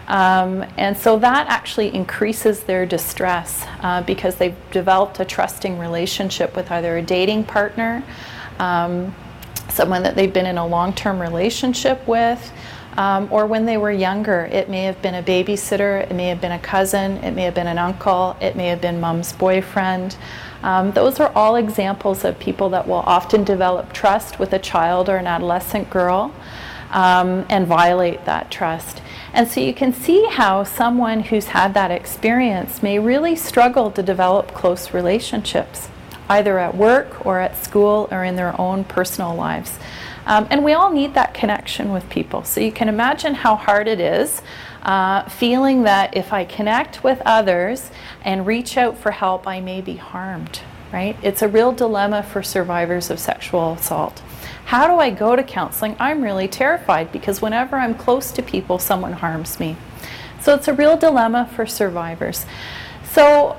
Um, 0.07 0.65
and 0.77 0.97
so 0.97 1.19
that 1.19 1.47
actually 1.49 1.95
increases 1.95 2.65
their 2.65 2.85
distress 2.85 3.67
uh, 3.81 4.03
because 4.03 4.37
they've 4.37 4.57
developed 4.71 5.21
a 5.21 5.25
trusting 5.25 5.79
relationship 5.79 6.55
with 6.55 6.71
either 6.71 6.99
a 6.99 7.03
dating 7.03 7.45
partner, 7.45 8.05
um, 8.59 9.15
someone 9.71 10.03
that 10.03 10.15
they've 10.15 10.33
been 10.33 10.47
in 10.47 10.59
a 10.59 10.67
long 10.67 10.93
term 10.93 11.21
relationship 11.21 12.07
with. 12.07 12.53
Um, 12.97 13.29
or 13.33 13.47
when 13.47 13.67
they 13.67 13.77
were 13.77 13.91
younger, 13.91 14.45
it 14.53 14.71
may 14.71 14.85
have 14.85 15.03
been 15.03 15.17
a 15.17 15.23
babysitter, 15.23 16.03
it 16.09 16.15
may 16.15 16.29
have 16.29 16.41
been 16.41 16.53
a 16.53 16.61
cousin, 16.61 17.17
it 17.25 17.33
may 17.33 17.43
have 17.43 17.55
been 17.55 17.67
an 17.67 17.79
uncle, 17.79 18.37
it 18.41 18.55
may 18.55 18.69
have 18.69 18.81
been 18.81 19.01
mom's 19.01 19.33
boyfriend. 19.33 20.17
Um, 20.63 20.93
those 20.93 21.19
are 21.19 21.33
all 21.35 21.57
examples 21.57 22.25
of 22.25 22.39
people 22.39 22.69
that 22.69 22.87
will 22.87 23.03
often 23.05 23.43
develop 23.43 23.93
trust 23.93 24.39
with 24.39 24.53
a 24.53 24.61
child 24.61 25.09
or 25.09 25.17
an 25.17 25.27
adolescent 25.27 25.91
girl 25.91 26.33
um, 26.93 27.45
and 27.51 27.67
violate 27.67 28.25
that 28.27 28.51
trust. 28.51 29.03
And 29.35 29.49
so 29.49 29.61
you 29.61 29.75
can 29.75 29.93
see 29.93 30.25
how 30.31 30.63
someone 30.63 31.21
who's 31.21 31.47
had 31.47 31.75
that 31.75 31.91
experience 31.91 32.85
may 32.85 33.01
really 33.01 33.35
struggle 33.35 33.91
to 33.91 34.03
develop 34.03 34.55
close 34.55 34.95
relationships, 34.95 35.89
either 36.29 36.61
at 36.61 36.77
work 36.77 37.27
or 37.27 37.41
at 37.41 37.63
school 37.63 38.09
or 38.13 38.23
in 38.23 38.37
their 38.37 38.59
own 38.61 38.85
personal 38.85 39.35
lives. 39.35 39.77
Um, 40.25 40.47
and 40.51 40.65
we 40.65 40.73
all 40.73 40.91
need 40.91 41.15
that 41.15 41.35
connection 41.35 41.93
with 41.93 42.09
people. 42.09 42.45
So 42.45 42.61
you 42.61 42.71
can 42.71 42.89
imagine 42.89 43.35
how 43.35 43.57
hard 43.57 43.89
it 43.89 44.01
is 44.01 44.41
uh, 44.85 45.29
feeling 45.29 45.83
that 45.83 46.17
if 46.17 46.33
I 46.33 46.45
connect 46.45 47.03
with 47.03 47.21
others 47.27 47.91
and 48.25 48.47
reach 48.47 48.77
out 48.77 48.97
for 48.97 49.11
help, 49.11 49.49
I 49.49 49.61
may 49.61 49.81
be 49.81 49.97
harmed, 49.97 50.61
right? 50.93 51.17
It's 51.23 51.43
a 51.43 51.49
real 51.49 51.73
dilemma 51.73 52.23
for 52.23 52.43
survivors 52.43 53.11
of 53.11 53.19
sexual 53.19 53.73
assault. 53.73 54.23
How 54.67 54.87
do 54.87 54.99
I 54.99 55.11
go 55.11 55.37
to 55.37 55.43
counseling? 55.43 55.95
I'm 55.99 56.23
really 56.23 56.49
terrified 56.49 57.13
because 57.13 57.43
whenever 57.43 57.77
I'm 57.77 57.95
close 57.95 58.33
to 58.33 58.43
people, 58.43 58.79
someone 58.79 59.13
harms 59.13 59.61
me. 59.61 59.77
So 60.41 60.55
it's 60.55 60.69
a 60.69 60.75
real 60.75 60.97
dilemma 60.97 61.51
for 61.55 61.67
survivors. 61.67 62.47
So 63.05 63.57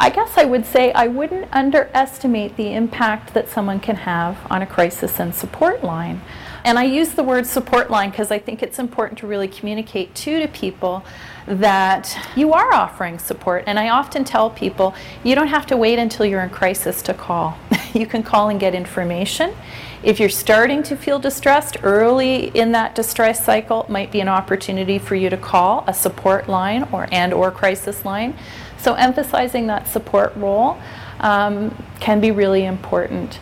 I 0.00 0.10
guess 0.10 0.36
I 0.36 0.44
would 0.44 0.66
say 0.66 0.92
I 0.92 1.08
wouldn't 1.08 1.48
underestimate 1.52 2.56
the 2.56 2.72
impact 2.72 3.34
that 3.34 3.48
someone 3.48 3.80
can 3.80 3.96
have 3.96 4.38
on 4.50 4.62
a 4.62 4.66
crisis 4.66 5.18
and 5.18 5.34
support 5.34 5.82
line. 5.82 6.20
And 6.68 6.78
I 6.78 6.84
use 6.84 7.12
the 7.12 7.22
word 7.22 7.46
support 7.46 7.90
line 7.90 8.10
because 8.10 8.30
I 8.30 8.38
think 8.38 8.62
it's 8.62 8.78
important 8.78 9.18
to 9.20 9.26
really 9.26 9.48
communicate 9.48 10.14
to, 10.16 10.38
to 10.38 10.48
people 10.48 11.02
that 11.46 12.14
you 12.36 12.52
are 12.52 12.74
offering 12.74 13.18
support. 13.18 13.64
And 13.66 13.78
I 13.78 13.88
often 13.88 14.22
tell 14.22 14.50
people 14.50 14.94
you 15.24 15.34
don't 15.34 15.46
have 15.46 15.64
to 15.68 15.78
wait 15.78 15.98
until 15.98 16.26
you're 16.26 16.42
in 16.42 16.50
crisis 16.50 17.00
to 17.04 17.14
call. 17.14 17.56
you 17.94 18.06
can 18.06 18.22
call 18.22 18.50
and 18.50 18.60
get 18.60 18.74
information. 18.74 19.54
If 20.02 20.20
you're 20.20 20.28
starting 20.28 20.82
to 20.82 20.94
feel 20.94 21.18
distressed 21.18 21.78
early 21.82 22.48
in 22.48 22.72
that 22.72 22.94
distress 22.94 23.42
cycle, 23.42 23.86
might 23.88 24.12
be 24.12 24.20
an 24.20 24.28
opportunity 24.28 24.98
for 24.98 25.14
you 25.14 25.30
to 25.30 25.38
call 25.38 25.84
a 25.86 25.94
support 25.94 26.50
line 26.50 26.86
or 26.92 27.08
and 27.10 27.32
or 27.32 27.50
crisis 27.50 28.04
line. 28.04 28.36
So 28.76 28.92
emphasizing 28.92 29.68
that 29.68 29.88
support 29.88 30.36
role 30.36 30.76
um, 31.20 31.82
can 31.98 32.20
be 32.20 32.30
really 32.30 32.66
important. 32.66 33.40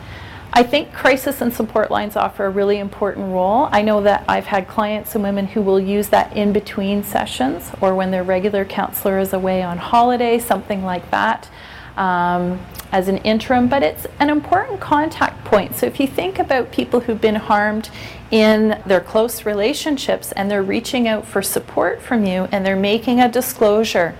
I 0.57 0.63
think 0.63 0.95
crisis 0.95 1.43
and 1.43 1.53
support 1.53 1.91
lines 1.91 2.17
offer 2.17 2.47
a 2.47 2.49
really 2.49 2.79
important 2.79 3.31
role. 3.31 3.69
I 3.73 3.83
know 3.83 4.01
that 4.01 4.25
I've 4.27 4.47
had 4.47 4.67
clients 4.67 5.15
and 5.15 5.23
women 5.23 5.49
who 5.49 5.61
will 5.61 5.79
use 5.79 6.09
that 6.09 6.35
in 6.35 6.55
between 6.55 7.05
sessions 7.05 7.71
or 7.83 7.95
when 7.95 8.11
their 8.11 8.25
regular 8.25 8.65
counselor 8.65 9.19
is 9.19 9.35
away 9.35 9.63
on 9.63 9.77
holiday, 9.77 10.39
something 10.39 10.83
like 10.83 11.11
that. 11.11 11.51
Um, 11.99 12.59
as 12.91 13.09
an 13.09 13.19
interim, 13.19 13.69
but 13.69 13.83
it's 13.83 14.07
an 14.19 14.31
important 14.31 14.81
contact 14.81 15.45
point. 15.45 15.77
So 15.77 15.85
if 15.85 16.01
you 16.01 16.07
think 16.07 16.39
about 16.39 16.73
people 16.73 17.01
who've 17.01 17.21
been 17.21 17.35
harmed 17.35 17.91
in 18.31 18.81
their 18.87 19.01
close 19.01 19.45
relationships 19.45 20.33
and 20.33 20.51
they're 20.51 20.63
reaching 20.63 21.07
out 21.07 21.27
for 21.27 21.43
support 21.43 22.01
from 22.01 22.25
you 22.25 22.49
and 22.51 22.65
they're 22.65 22.77
making 22.77 23.21
a 23.21 23.31
disclosure, 23.31 24.15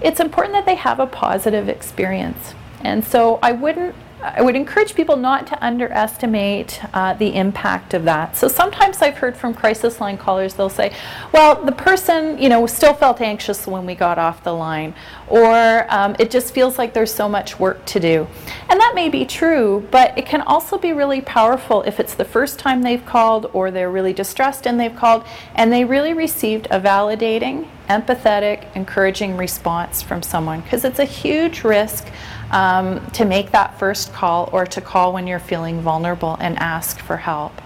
it's 0.00 0.20
important 0.20 0.54
that 0.54 0.66
they 0.66 0.76
have 0.76 1.00
a 1.00 1.06
positive 1.06 1.68
experience. 1.68 2.54
And 2.82 3.04
so 3.04 3.40
I 3.42 3.50
wouldn't 3.52 3.96
I 4.22 4.40
would 4.40 4.56
encourage 4.56 4.94
people 4.94 5.16
not 5.16 5.46
to 5.48 5.64
underestimate 5.64 6.80
uh, 6.94 7.12
the 7.14 7.34
impact 7.34 7.92
of 7.92 8.04
that. 8.04 8.34
So 8.34 8.48
sometimes 8.48 9.02
I've 9.02 9.18
heard 9.18 9.36
from 9.36 9.52
crisis 9.52 10.00
line 10.00 10.16
callers, 10.16 10.54
they'll 10.54 10.70
say, 10.70 10.94
well, 11.32 11.62
the 11.62 11.72
person, 11.72 12.38
you 12.38 12.48
know, 12.48 12.66
still 12.66 12.94
felt 12.94 13.20
anxious 13.20 13.66
when 13.66 13.84
we 13.84 13.94
got 13.94 14.18
off 14.18 14.42
the 14.42 14.54
line, 14.54 14.94
or 15.28 15.86
um, 15.92 16.16
it 16.18 16.30
just 16.30 16.54
feels 16.54 16.78
like 16.78 16.94
there's 16.94 17.12
so 17.12 17.28
much 17.28 17.60
work 17.60 17.84
to 17.86 18.00
do. 18.00 18.26
And 18.70 18.80
that 18.80 18.92
may 18.94 19.10
be 19.10 19.26
true, 19.26 19.86
but 19.90 20.16
it 20.16 20.24
can 20.24 20.40
also 20.42 20.78
be 20.78 20.92
really 20.92 21.20
powerful 21.20 21.82
if 21.82 22.00
it's 22.00 22.14
the 22.14 22.24
first 22.24 22.58
time 22.58 22.82
they've 22.82 23.04
called 23.04 23.50
or 23.52 23.70
they're 23.70 23.90
really 23.90 24.14
distressed 24.14 24.66
and 24.66 24.80
they've 24.80 24.96
called 24.96 25.24
and 25.54 25.70
they 25.70 25.84
really 25.84 26.14
received 26.14 26.68
a 26.70 26.80
validating, 26.80 27.68
empathetic, 27.90 28.74
encouraging 28.74 29.36
response 29.36 30.00
from 30.00 30.22
someone, 30.22 30.62
because 30.62 30.84
it's 30.84 30.98
a 30.98 31.04
huge 31.04 31.64
risk 31.64 32.08
um, 32.50 33.04
to 33.12 33.24
make 33.24 33.50
that 33.52 33.78
first 33.78 34.12
call 34.12 34.48
or 34.52 34.66
to 34.66 34.80
call 34.80 35.12
when 35.12 35.26
you're 35.26 35.38
feeling 35.38 35.80
vulnerable 35.80 36.36
and 36.40 36.58
ask 36.58 36.98
for 37.00 37.16
help. 37.16 37.60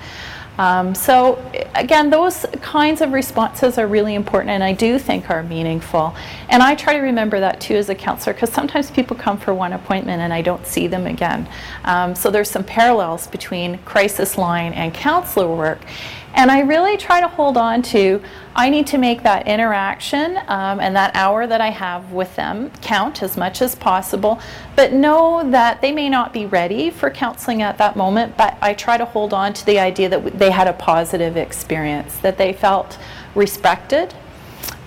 Um, 0.60 0.94
so 0.94 1.42
again, 1.74 2.10
those 2.10 2.44
kinds 2.60 3.00
of 3.00 3.12
responses 3.12 3.78
are 3.78 3.86
really 3.86 4.14
important 4.14 4.50
and 4.50 4.62
I 4.62 4.74
do 4.74 4.98
think 4.98 5.30
are 5.30 5.42
meaningful. 5.42 6.14
And 6.50 6.62
I 6.62 6.74
try 6.74 6.92
to 6.92 6.98
remember 6.98 7.40
that 7.40 7.62
too 7.62 7.76
as 7.76 7.88
a 7.88 7.94
counselor 7.94 8.34
because 8.34 8.52
sometimes 8.52 8.90
people 8.90 9.16
come 9.16 9.38
for 9.38 9.54
one 9.54 9.72
appointment 9.72 10.20
and 10.20 10.34
I 10.34 10.42
don't 10.42 10.66
see 10.66 10.86
them 10.86 11.06
again. 11.06 11.48
Um, 11.84 12.14
so 12.14 12.30
there's 12.30 12.50
some 12.50 12.64
parallels 12.64 13.26
between 13.28 13.78
crisis 13.78 14.36
line 14.36 14.74
and 14.74 14.92
counselor 14.92 15.48
work. 15.48 15.80
And 16.34 16.50
I 16.50 16.60
really 16.60 16.96
try 16.96 17.20
to 17.20 17.28
hold 17.28 17.56
on 17.56 17.82
to, 17.82 18.22
I 18.54 18.70
need 18.70 18.86
to 18.88 18.98
make 18.98 19.22
that 19.24 19.48
interaction 19.48 20.38
um, 20.46 20.80
and 20.80 20.94
that 20.94 21.14
hour 21.14 21.46
that 21.46 21.60
I 21.60 21.70
have 21.70 22.12
with 22.12 22.34
them 22.36 22.70
count 22.82 23.22
as 23.22 23.36
much 23.36 23.60
as 23.62 23.74
possible, 23.74 24.40
but 24.76 24.92
know 24.92 25.48
that 25.50 25.80
they 25.80 25.92
may 25.92 26.08
not 26.08 26.32
be 26.32 26.46
ready 26.46 26.90
for 26.90 27.10
counseling 27.10 27.62
at 27.62 27.78
that 27.78 27.96
moment, 27.96 28.36
but 28.36 28.56
I 28.62 28.74
try 28.74 28.96
to 28.96 29.04
hold 29.04 29.34
on 29.34 29.52
to 29.54 29.66
the 29.66 29.78
idea 29.78 30.08
that 30.08 30.38
they 30.38 30.50
had 30.50 30.68
a 30.68 30.72
positive 30.72 31.36
experience, 31.36 32.16
that 32.18 32.38
they 32.38 32.52
felt 32.52 32.98
respected, 33.34 34.14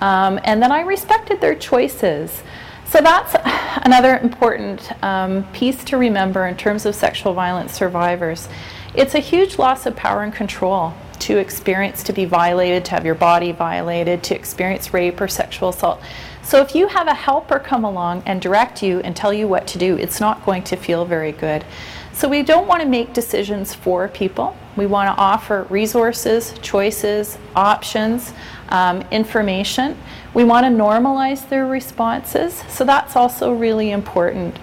um, 0.01 0.39
and 0.43 0.61
that 0.61 0.71
I 0.71 0.81
respected 0.81 1.41
their 1.41 1.55
choices. 1.55 2.41
So 2.85 3.01
that's 3.01 3.35
another 3.85 4.17
important 4.19 4.91
um, 5.03 5.43
piece 5.51 5.83
to 5.85 5.97
remember 5.97 6.47
in 6.47 6.55
terms 6.55 6.85
of 6.85 6.95
sexual 6.95 7.33
violence 7.33 7.73
survivors. 7.73 8.47
It's 8.95 9.15
a 9.15 9.19
huge 9.19 9.57
loss 9.57 9.85
of 9.85 9.95
power 9.95 10.23
and 10.23 10.33
control 10.33 10.93
to 11.23 11.37
experience 11.37 12.03
to 12.03 12.13
be 12.13 12.25
violated, 12.25 12.83
to 12.85 12.91
have 12.91 13.05
your 13.05 13.15
body 13.15 13.51
violated, 13.51 14.23
to 14.23 14.35
experience 14.35 14.93
rape 14.93 15.19
or 15.21 15.27
sexual 15.27 15.69
assault. 15.69 16.01
So 16.43 16.61
if 16.61 16.75
you 16.75 16.87
have 16.87 17.07
a 17.07 17.13
helper 17.13 17.59
come 17.59 17.85
along 17.85 18.23
and 18.25 18.41
direct 18.41 18.83
you 18.83 18.99
and 18.99 19.15
tell 19.15 19.33
you 19.33 19.47
what 19.47 19.65
to 19.67 19.77
do, 19.77 19.97
it's 19.97 20.19
not 20.19 20.45
going 20.45 20.63
to 20.63 20.75
feel 20.75 21.05
very 21.05 21.31
good. 21.31 21.63
So 22.11 22.27
we 22.27 22.43
don't 22.43 22.67
want 22.67 22.81
to 22.81 22.87
make 22.87 23.13
decisions 23.13 23.73
for 23.73 24.09
people. 24.09 24.55
We 24.75 24.85
want 24.85 25.07
to 25.15 25.21
offer 25.21 25.65
resources, 25.69 26.53
choices, 26.61 27.37
options, 27.55 28.33
um, 28.69 29.01
information. 29.09 29.97
We 30.33 30.43
want 30.43 30.65
to 30.65 30.69
normalize 30.69 31.47
their 31.47 31.65
responses. 31.65 32.63
So 32.69 32.83
that's 32.83 33.15
also 33.15 33.53
really 33.53 33.91
important. 33.91 34.57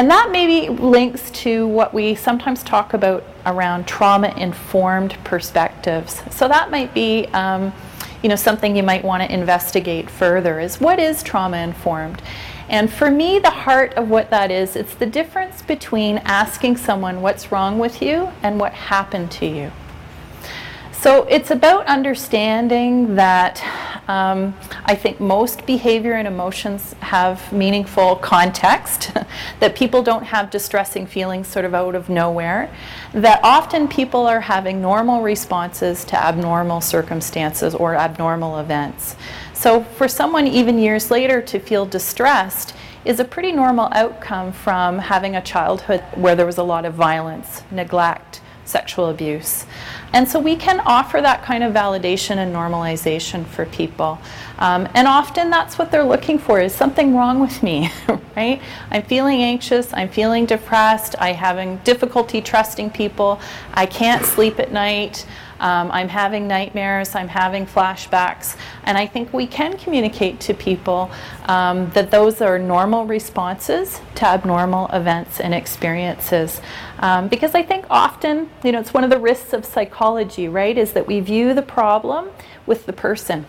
And 0.00 0.10
that 0.10 0.30
maybe 0.32 0.70
links 0.70 1.30
to 1.42 1.66
what 1.66 1.92
we 1.92 2.14
sometimes 2.14 2.62
talk 2.62 2.94
about 2.94 3.22
around 3.44 3.86
trauma-informed 3.86 5.14
perspectives. 5.24 6.22
So 6.30 6.48
that 6.48 6.70
might 6.70 6.94
be, 6.94 7.26
um, 7.34 7.70
you 8.22 8.30
know, 8.30 8.34
something 8.34 8.74
you 8.74 8.82
might 8.82 9.04
want 9.04 9.22
to 9.22 9.30
investigate 9.30 10.08
further. 10.08 10.58
Is 10.58 10.80
what 10.80 10.98
is 10.98 11.22
trauma-informed? 11.22 12.22
And 12.70 12.90
for 12.90 13.10
me, 13.10 13.40
the 13.40 13.50
heart 13.50 13.92
of 13.92 14.08
what 14.08 14.30
that 14.30 14.50
is, 14.50 14.74
it's 14.74 14.94
the 14.94 15.04
difference 15.04 15.60
between 15.60 16.16
asking 16.24 16.78
someone 16.78 17.20
what's 17.20 17.52
wrong 17.52 17.78
with 17.78 18.00
you 18.00 18.32
and 18.42 18.58
what 18.58 18.72
happened 18.72 19.30
to 19.32 19.46
you. 19.46 19.70
So 20.92 21.24
it's 21.24 21.50
about 21.50 21.84
understanding 21.84 23.16
that 23.16 23.62
um, 24.10 24.56
I 24.86 24.96
think 24.96 25.20
most 25.20 25.66
behavior 25.66 26.14
and 26.14 26.26
emotions 26.26 26.96
have 26.98 27.52
meaningful 27.52 28.16
context, 28.16 29.12
that 29.60 29.76
people 29.76 30.02
don't 30.02 30.24
have 30.24 30.50
distressing 30.50 31.06
feelings 31.06 31.46
sort 31.46 31.64
of 31.64 31.74
out 31.74 31.94
of 31.94 32.08
nowhere, 32.08 32.74
that 33.12 33.38
often 33.44 33.86
people 33.86 34.26
are 34.26 34.40
having 34.40 34.82
normal 34.82 35.22
responses 35.22 36.04
to 36.06 36.20
abnormal 36.20 36.80
circumstances 36.80 37.72
or 37.72 37.94
abnormal 37.94 38.58
events. 38.58 39.14
So 39.54 39.84
for 39.84 40.08
someone 40.08 40.48
even 40.48 40.76
years 40.80 41.12
later 41.12 41.40
to 41.42 41.60
feel 41.60 41.86
distressed 41.86 42.74
is 43.04 43.20
a 43.20 43.24
pretty 43.24 43.52
normal 43.52 43.90
outcome 43.92 44.52
from 44.52 44.98
having 44.98 45.36
a 45.36 45.40
childhood 45.40 46.00
where 46.16 46.34
there 46.34 46.46
was 46.46 46.58
a 46.58 46.64
lot 46.64 46.84
of 46.84 46.94
violence, 46.94 47.62
neglect, 47.70 48.39
sexual 48.70 49.10
abuse. 49.10 49.66
And 50.12 50.28
so 50.28 50.40
we 50.40 50.56
can 50.56 50.80
offer 50.80 51.20
that 51.20 51.42
kind 51.42 51.62
of 51.62 51.72
validation 51.72 52.36
and 52.36 52.54
normalization 52.54 53.46
for 53.46 53.66
people. 53.66 54.18
Um, 54.58 54.88
and 54.94 55.06
often 55.06 55.50
that's 55.50 55.78
what 55.78 55.90
they're 55.90 56.04
looking 56.04 56.38
for 56.38 56.60
is 56.60 56.74
something 56.74 57.14
wrong 57.14 57.40
with 57.40 57.62
me, 57.62 57.90
right? 58.36 58.60
I'm 58.90 59.02
feeling 59.02 59.42
anxious, 59.42 59.92
I'm 59.92 60.08
feeling 60.08 60.46
depressed, 60.46 61.14
I'm 61.18 61.34
having 61.34 61.76
difficulty 61.78 62.40
trusting 62.40 62.90
people, 62.90 63.40
I 63.74 63.86
can't 63.86 64.24
sleep 64.24 64.58
at 64.58 64.72
night. 64.72 65.26
Um, 65.60 65.90
I'm 65.92 66.08
having 66.08 66.48
nightmares, 66.48 67.14
I'm 67.14 67.28
having 67.28 67.66
flashbacks, 67.66 68.56
and 68.84 68.98
I 68.98 69.06
think 69.06 69.32
we 69.32 69.46
can 69.46 69.76
communicate 69.76 70.40
to 70.40 70.54
people 70.54 71.10
um, 71.44 71.90
that 71.90 72.10
those 72.10 72.40
are 72.40 72.58
normal 72.58 73.04
responses 73.04 74.00
to 74.16 74.26
abnormal 74.26 74.88
events 74.88 75.38
and 75.38 75.54
experiences. 75.54 76.60
Um, 76.98 77.28
because 77.28 77.54
I 77.54 77.62
think 77.62 77.86
often, 77.90 78.50
you 78.64 78.72
know, 78.72 78.80
it's 78.80 78.94
one 78.94 79.04
of 79.04 79.10
the 79.10 79.18
risks 79.18 79.52
of 79.52 79.64
psychology, 79.64 80.48
right, 80.48 80.76
is 80.76 80.92
that 80.94 81.06
we 81.06 81.20
view 81.20 81.54
the 81.54 81.62
problem 81.62 82.30
with 82.66 82.86
the 82.86 82.92
person. 82.92 83.46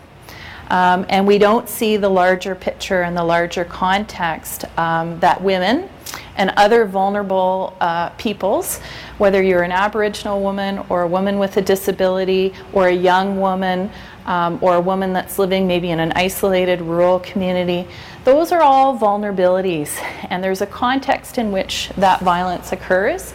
Um, 0.70 1.06
and 1.10 1.28
we 1.28 1.38
don't 1.38 1.68
see 1.68 1.98
the 1.98 2.08
larger 2.08 2.56
picture 2.56 3.02
and 3.02 3.16
the 3.18 3.26
larger 3.26 3.66
context 3.66 4.64
um, 4.78 5.20
that 5.20 5.42
women 5.42 5.90
and 6.38 6.52
other 6.58 6.86
vulnerable 6.86 7.76
uh, 7.82 8.10
peoples, 8.12 8.80
whether 9.18 9.42
you're 9.42 9.64
an 9.64 9.72
Aboriginal 9.72 10.42
woman 10.42 10.80
or 10.90 11.04
a 11.04 11.08
woman 11.08 11.40
with 11.40 11.58
a 11.58 11.62
disability 11.62 12.54
or 12.74 12.88
a 12.88 12.94
young 12.94 13.40
woman 13.40 13.90
um, 14.26 14.60
or 14.62 14.76
a 14.76 14.82
woman 14.82 15.14
that's 15.14 15.40
living 15.40 15.68
maybe 15.68 15.90
in 15.90 16.00
an 16.00 16.12
isolated 16.14 16.82
rural 16.82 17.20
community, 17.20 17.88
those 18.24 18.52
are 18.52 18.62
all 18.62 18.98
vulnerabilities. 18.98 19.98
And 20.30 20.44
there's 20.44 20.62
a 20.62 20.68
context 20.68 21.38
in 21.38 21.52
which 21.52 21.90
that 21.98 22.22
violence 22.22 22.72
occurs 22.72 23.34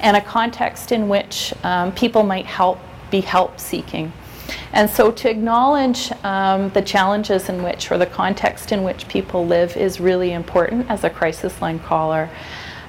and 0.00 0.16
a 0.16 0.20
context 0.20 0.92
in 0.92 1.08
which 1.08 1.52
um, 1.64 1.92
people 1.92 2.22
might 2.22 2.46
help 2.46 2.78
be 3.10 3.20
help 3.20 3.58
seeking. 3.58 4.12
And 4.72 4.88
so 4.88 5.10
to 5.10 5.30
acknowledge 5.30 6.10
um, 6.24 6.70
the 6.70 6.82
challenges 6.82 7.48
in 7.48 7.62
which, 7.62 7.90
or 7.90 7.98
the 7.98 8.06
context 8.06 8.72
in 8.72 8.84
which 8.84 9.08
people 9.08 9.46
live, 9.46 9.76
is 9.76 10.00
really 10.00 10.32
important 10.32 10.90
as 10.90 11.04
a 11.04 11.10
crisis 11.10 11.60
line 11.60 11.78
caller. 11.78 12.28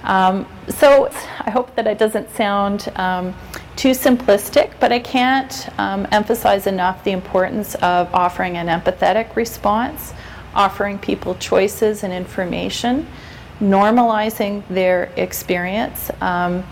Um, 0.03 0.47
so 0.69 1.11
I 1.41 1.49
hope 1.49 1.75
that 1.75 1.85
it 1.85 1.97
doesn't 1.97 2.33
sound 2.33 2.89
um, 2.95 3.35
too 3.75 3.91
simplistic, 3.91 4.71
but 4.79 4.91
I 4.91 4.99
can't 4.99 5.67
um, 5.77 6.07
emphasize 6.11 6.67
enough 6.67 7.03
the 7.03 7.11
importance 7.11 7.75
of 7.75 8.13
offering 8.13 8.57
an 8.57 8.67
empathetic 8.67 9.35
response, 9.35 10.13
offering 10.53 10.99
people 10.99 11.35
choices 11.35 12.03
and 12.03 12.13
information, 12.13 13.07
normalizing 13.59 14.63
their 14.69 15.11
experience. 15.15 16.11
Um, 16.21 16.63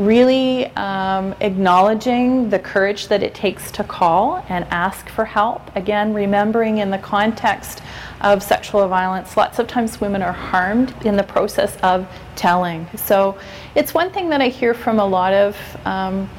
really 0.00 0.66
um, 0.76 1.34
acknowledging 1.40 2.48
the 2.48 2.58
courage 2.58 3.08
that 3.08 3.22
it 3.22 3.34
takes 3.34 3.70
to 3.70 3.84
call 3.84 4.44
and 4.48 4.64
ask 4.70 5.08
for 5.10 5.26
help. 5.26 5.74
Again, 5.76 6.14
remembering 6.14 6.78
in 6.78 6.90
the 6.90 6.98
context 6.98 7.82
of 8.22 8.42
sexual 8.42 8.88
violence, 8.88 9.36
lots 9.36 9.58
of 9.58 9.66
times 9.66 10.00
women 10.00 10.22
are 10.22 10.32
harmed 10.32 10.94
in 11.04 11.16
the 11.16 11.22
process 11.22 11.76
of 11.82 12.08
telling. 12.34 12.88
So 12.96 13.38
it's 13.74 13.92
one 13.92 14.10
thing 14.10 14.30
that 14.30 14.40
I 14.40 14.48
hear 14.48 14.72
from 14.72 14.98
a 14.98 15.06
lot 15.06 15.34
of 15.34 15.56
um, 15.84 16.30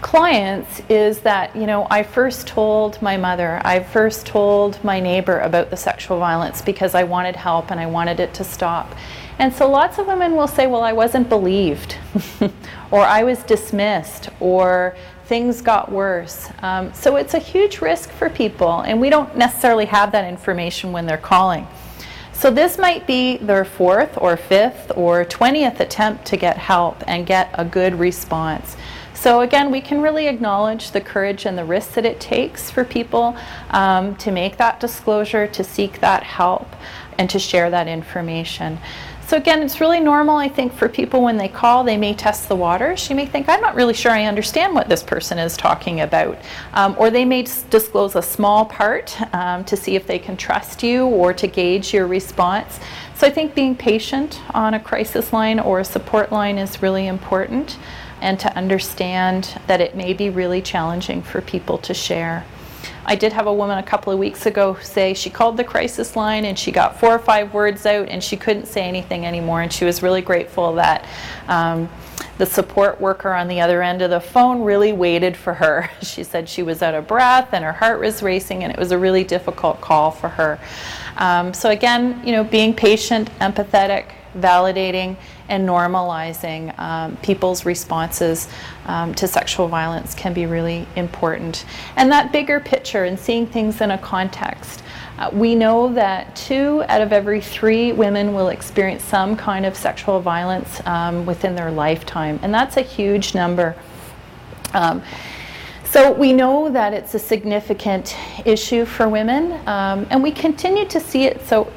clients 0.00 0.82
is 0.88 1.20
that, 1.20 1.54
you 1.54 1.66
know, 1.66 1.86
I 1.90 2.02
first 2.02 2.48
told 2.48 3.00
my 3.00 3.16
mother, 3.16 3.60
I 3.64 3.80
first 3.80 4.26
told 4.26 4.82
my 4.82 4.98
neighbor 4.98 5.38
about 5.40 5.70
the 5.70 5.76
sexual 5.76 6.18
violence 6.18 6.60
because 6.60 6.94
I 6.94 7.04
wanted 7.04 7.36
help 7.36 7.70
and 7.70 7.78
I 7.78 7.86
wanted 7.86 8.18
it 8.18 8.34
to 8.34 8.44
stop. 8.44 8.94
And 9.38 9.52
so 9.52 9.70
lots 9.70 9.98
of 9.98 10.06
women 10.06 10.36
will 10.36 10.46
say, 10.46 10.66
well, 10.66 10.82
I 10.82 10.92
wasn't 10.92 11.28
believed, 11.28 11.96
or 12.90 13.00
I 13.00 13.22
was 13.22 13.42
dismissed, 13.44 14.28
or 14.40 14.96
things 15.26 15.62
got 15.62 15.92
worse. 15.92 16.48
Um, 16.60 16.92
so 16.92 17.16
it's 17.16 17.34
a 17.34 17.38
huge 17.38 17.80
risk 17.80 18.10
for 18.10 18.28
people, 18.28 18.80
and 18.80 19.00
we 19.00 19.10
don't 19.10 19.36
necessarily 19.36 19.86
have 19.86 20.12
that 20.12 20.28
information 20.28 20.92
when 20.92 21.06
they're 21.06 21.16
calling. 21.16 21.66
So 22.32 22.50
this 22.50 22.78
might 22.78 23.06
be 23.06 23.36
their 23.36 23.64
fourth 23.64 24.16
or 24.16 24.36
fifth 24.36 24.90
or 24.96 25.24
20th 25.24 25.78
attempt 25.78 26.24
to 26.26 26.36
get 26.36 26.56
help 26.56 27.04
and 27.06 27.26
get 27.26 27.50
a 27.52 27.64
good 27.64 27.98
response. 27.98 28.76
So 29.20 29.42
again, 29.42 29.70
we 29.70 29.82
can 29.82 30.00
really 30.00 30.26
acknowledge 30.26 30.92
the 30.92 31.00
courage 31.02 31.44
and 31.44 31.58
the 31.58 31.64
risk 31.66 31.92
that 31.92 32.06
it 32.06 32.18
takes 32.18 32.70
for 32.70 32.84
people 32.84 33.36
um, 33.68 34.16
to 34.16 34.30
make 34.30 34.56
that 34.56 34.80
disclosure, 34.80 35.46
to 35.48 35.62
seek 35.62 36.00
that 36.00 36.22
help, 36.22 36.66
and 37.18 37.28
to 37.28 37.38
share 37.38 37.68
that 37.68 37.86
information. 37.86 38.78
So 39.30 39.36
again, 39.36 39.62
it's 39.62 39.80
really 39.80 40.00
normal, 40.00 40.38
I 40.38 40.48
think, 40.48 40.72
for 40.72 40.88
people 40.88 41.22
when 41.22 41.36
they 41.36 41.46
call, 41.46 41.84
they 41.84 41.96
may 41.96 42.14
test 42.14 42.48
the 42.48 42.56
waters. 42.56 43.08
You 43.08 43.14
may 43.14 43.26
think, 43.26 43.48
I'm 43.48 43.60
not 43.60 43.76
really 43.76 43.94
sure 43.94 44.10
I 44.10 44.24
understand 44.24 44.74
what 44.74 44.88
this 44.88 45.04
person 45.04 45.38
is 45.38 45.56
talking 45.56 46.00
about. 46.00 46.36
Um, 46.72 46.96
or 46.98 47.10
they 47.10 47.24
may 47.24 47.42
disclose 47.42 48.16
a 48.16 48.22
small 48.22 48.64
part 48.64 49.16
um, 49.32 49.62
to 49.66 49.76
see 49.76 49.94
if 49.94 50.04
they 50.04 50.18
can 50.18 50.36
trust 50.36 50.82
you 50.82 51.06
or 51.06 51.32
to 51.32 51.46
gauge 51.46 51.94
your 51.94 52.08
response. 52.08 52.80
So 53.14 53.24
I 53.24 53.30
think 53.30 53.54
being 53.54 53.76
patient 53.76 54.40
on 54.52 54.74
a 54.74 54.80
crisis 54.80 55.32
line 55.32 55.60
or 55.60 55.78
a 55.78 55.84
support 55.84 56.32
line 56.32 56.58
is 56.58 56.82
really 56.82 57.06
important 57.06 57.78
and 58.20 58.36
to 58.40 58.52
understand 58.56 59.60
that 59.68 59.80
it 59.80 59.94
may 59.94 60.12
be 60.12 60.28
really 60.28 60.60
challenging 60.60 61.22
for 61.22 61.40
people 61.40 61.78
to 61.78 61.94
share. 61.94 62.44
I 63.04 63.16
did 63.16 63.32
have 63.32 63.46
a 63.46 63.52
woman 63.52 63.78
a 63.78 63.82
couple 63.82 64.12
of 64.12 64.18
weeks 64.18 64.46
ago 64.46 64.76
say 64.82 65.14
she 65.14 65.30
called 65.30 65.56
the 65.56 65.64
crisis 65.64 66.16
line 66.16 66.44
and 66.44 66.58
she 66.58 66.70
got 66.70 66.98
four 66.98 67.10
or 67.10 67.18
five 67.18 67.52
words 67.52 67.86
out 67.86 68.08
and 68.08 68.22
she 68.22 68.36
couldn't 68.36 68.66
say 68.66 68.82
anything 68.82 69.26
anymore. 69.26 69.62
And 69.62 69.72
she 69.72 69.84
was 69.84 70.02
really 70.02 70.22
grateful 70.22 70.74
that 70.74 71.06
um, 71.48 71.88
the 72.38 72.46
support 72.46 73.00
worker 73.00 73.32
on 73.32 73.48
the 73.48 73.60
other 73.60 73.82
end 73.82 74.00
of 74.00 74.10
the 74.10 74.20
phone 74.20 74.62
really 74.62 74.92
waited 74.92 75.36
for 75.36 75.54
her. 75.54 75.90
She 76.02 76.24
said 76.24 76.48
she 76.48 76.62
was 76.62 76.82
out 76.82 76.94
of 76.94 77.06
breath 77.06 77.52
and 77.52 77.64
her 77.64 77.72
heart 77.72 78.00
was 78.00 78.22
racing 78.22 78.64
and 78.64 78.72
it 78.72 78.78
was 78.78 78.90
a 78.90 78.98
really 78.98 79.24
difficult 79.24 79.80
call 79.80 80.10
for 80.10 80.28
her. 80.28 80.58
Um, 81.16 81.54
so, 81.54 81.70
again, 81.70 82.20
you 82.24 82.32
know, 82.32 82.42
being 82.42 82.74
patient, 82.74 83.30
empathetic, 83.40 84.06
validating, 84.36 85.16
and 85.48 85.68
normalizing 85.68 86.78
um, 86.78 87.16
people's 87.18 87.66
responses 87.66 88.48
um, 88.86 89.14
to 89.14 89.26
sexual 89.26 89.68
violence 89.68 90.14
can 90.14 90.32
be 90.32 90.46
really 90.46 90.86
important. 90.96 91.64
And 91.96 92.10
that 92.12 92.32
bigger 92.32 92.60
picture 92.60 93.04
and 93.04 93.18
seeing 93.18 93.46
things 93.46 93.80
in 93.80 93.90
a 93.90 93.98
context. 93.98 94.82
Uh, 95.18 95.28
we 95.32 95.54
know 95.54 95.92
that 95.92 96.34
two 96.34 96.82
out 96.88 97.02
of 97.02 97.12
every 97.12 97.42
three 97.42 97.92
women 97.92 98.32
will 98.32 98.48
experience 98.48 99.04
some 99.04 99.36
kind 99.36 99.66
of 99.66 99.76
sexual 99.76 100.20
violence 100.20 100.80
um, 100.86 101.26
within 101.26 101.54
their 101.54 101.70
lifetime, 101.70 102.38
and 102.42 102.54
that's 102.54 102.78
a 102.78 102.82
huge 102.82 103.34
number. 103.34 103.76
Um, 104.72 105.02
so 105.84 106.12
we 106.12 106.32
know 106.32 106.70
that 106.70 106.94
it's 106.94 107.14
a 107.14 107.18
significant 107.18 108.16
issue 108.46 108.84
for 108.84 109.08
women, 109.08 109.52
um, 109.66 110.06
and 110.10 110.22
we 110.22 110.30
continue 110.30 110.86
to 110.86 111.00
see 111.00 111.24
it. 111.24 111.44
So 111.46 111.70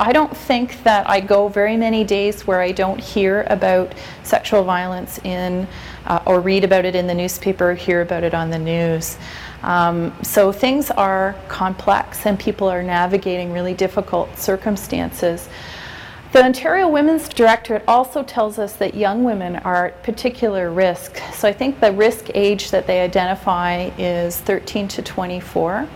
I 0.00 0.12
don't 0.12 0.34
think 0.34 0.82
that 0.84 1.06
I 1.10 1.20
go 1.20 1.48
very 1.48 1.76
many 1.76 2.04
days 2.04 2.46
where 2.46 2.62
I 2.62 2.72
don't 2.72 2.98
hear 2.98 3.46
about 3.50 3.92
sexual 4.22 4.64
violence 4.64 5.18
in 5.24 5.68
uh, 6.06 6.22
or 6.24 6.40
read 6.40 6.64
about 6.64 6.86
it 6.86 6.94
in 6.94 7.06
the 7.06 7.12
newspaper 7.12 7.74
hear 7.74 8.00
about 8.00 8.24
it 8.24 8.32
on 8.32 8.48
the 8.48 8.58
news. 8.58 9.18
Um, 9.62 10.16
so 10.22 10.52
things 10.52 10.90
are 10.90 11.36
complex 11.48 12.24
and 12.24 12.40
people 12.40 12.66
are 12.66 12.82
navigating 12.82 13.52
really 13.52 13.74
difficult 13.74 14.38
circumstances. 14.38 15.50
The 16.32 16.44
Ontario 16.44 16.88
Women's 16.88 17.28
Directorate 17.28 17.84
also 17.86 18.22
tells 18.22 18.58
us 18.58 18.76
that 18.76 18.94
young 18.94 19.22
women 19.22 19.56
are 19.56 19.88
at 19.88 20.02
particular 20.02 20.70
risk. 20.70 21.20
So 21.34 21.46
I 21.46 21.52
think 21.52 21.78
the 21.78 21.92
risk 21.92 22.30
age 22.34 22.70
that 22.70 22.86
they 22.86 23.02
identify 23.02 23.90
is 23.98 24.38
13 24.38 24.88
to 24.88 25.02
24. 25.02 25.86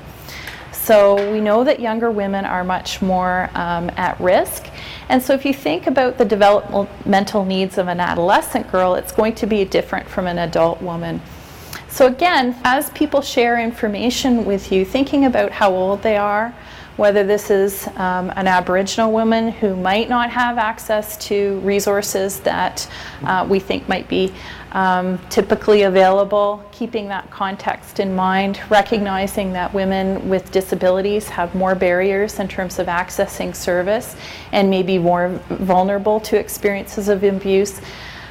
So 0.85 1.33
we 1.33 1.41
know 1.41 1.65
that 1.65 1.81
younger 1.81 2.11
women 2.11 2.45
are 2.45 2.63
much 2.63 3.01
more 3.01 3.49
um, 3.55 3.91
at 3.97 4.21
risk. 4.21 4.67
And 5.09 5.23
so 5.23 5.33
if 5.33 5.47
you 5.47 5.55
think 5.55 5.87
about 5.87 6.19
the 6.19 6.27
developmental 6.27 7.47
needs 7.47 7.79
of 7.79 7.89
an 7.89 8.01
adolescent 8.01 8.71
girl, 8.71 8.95
it's 8.95 9.11
going 9.11 9.35
to 9.37 9.47
be 9.47 9.65
different 9.65 10.07
from 10.07 10.27
an 10.27 10.37
adult 10.37 10.83
woman. 10.83 11.23
So 11.89 12.07
again, 12.07 12.55
as 12.65 12.91
people 12.91 13.23
share 13.23 13.59
information 13.59 14.45
with 14.45 14.71
you, 14.71 14.85
thinking 14.85 15.25
about 15.25 15.53
how 15.53 15.71
old 15.75 16.03
they 16.03 16.19
are, 16.19 16.55
whether 16.97 17.25
this 17.25 17.51
is 17.51 17.89
um, 17.97 18.31
an 18.37 18.47
Aboriginal 18.47 19.11
woman 19.11 19.53
who 19.53 19.75
might 19.77 20.11
not 20.11 20.29
have 20.29 20.59
access 20.59 21.17
to 21.29 21.61
resources 21.61 22.41
that 22.41 22.87
uh, 23.23 23.47
we 23.49 23.59
think 23.59 23.89
might 23.89 24.07
be 24.07 24.35
um, 24.75 25.19
typically 25.31 25.83
available, 25.83 26.63
keeping 26.73 27.09
that 27.09 27.31
context 27.31 28.01
in 28.01 28.15
mind, 28.15 28.61
recognizing 28.69 29.53
that 29.53 29.73
women 29.73 30.29
with 30.29 30.51
disabilities 30.51 31.29
have 31.29 31.55
more 31.55 31.75
barriers 31.77 32.41
in 32.41 32.49
terms 32.49 32.79
of 32.81 32.89
accessing 32.89 33.55
service 33.55 34.17
and 34.53 34.69
may 34.69 34.83
be 34.83 34.99
more 34.99 35.29
vulnerable 35.49 36.19
to 36.21 36.39
experiences 36.39 37.09
of 37.09 37.23
abuse. 37.23 37.81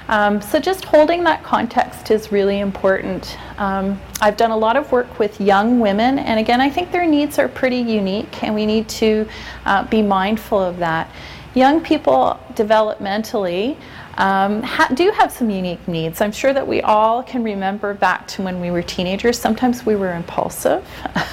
Um, 0.09 0.41
so 0.41 0.59
just 0.59 0.83
holding 0.83 1.23
that 1.23 1.43
context 1.43 2.11
is 2.11 2.29
really 2.29 2.59
important. 2.59 3.37
Um, 3.57 3.99
I've 4.19 4.35
done 4.35 4.51
a 4.51 4.57
lot 4.57 4.75
of 4.75 4.91
work 4.91 5.17
with 5.17 5.39
young 5.39 5.79
women, 5.79 6.19
and 6.19 6.41
again, 6.41 6.59
I 6.59 6.69
think 6.69 6.91
their 6.91 7.07
needs 7.07 7.39
are 7.39 7.47
pretty 7.47 7.77
unique, 7.77 8.43
and 8.43 8.53
we 8.53 8.65
need 8.65 8.89
to 8.89 9.25
uh, 9.65 9.87
be 9.87 10.01
mindful 10.01 10.61
of 10.61 10.77
that. 10.79 11.09
Young 11.55 11.81
people 11.81 12.37
developmentally 12.53 13.77
um, 14.17 14.61
ha- 14.61 14.89
do 14.93 15.11
have 15.11 15.31
some 15.31 15.49
unique 15.49 15.87
needs. 15.87 16.21
I'm 16.21 16.31
sure 16.31 16.53
that 16.53 16.67
we 16.67 16.81
all 16.81 17.23
can 17.23 17.43
remember 17.43 17.93
back 17.93 18.27
to 18.29 18.43
when 18.43 18.59
we 18.61 18.69
were 18.69 18.83
teenagers. 18.83 19.39
Sometimes 19.39 19.85
we 19.85 19.95
were 19.95 20.13
impulsive. 20.13 20.87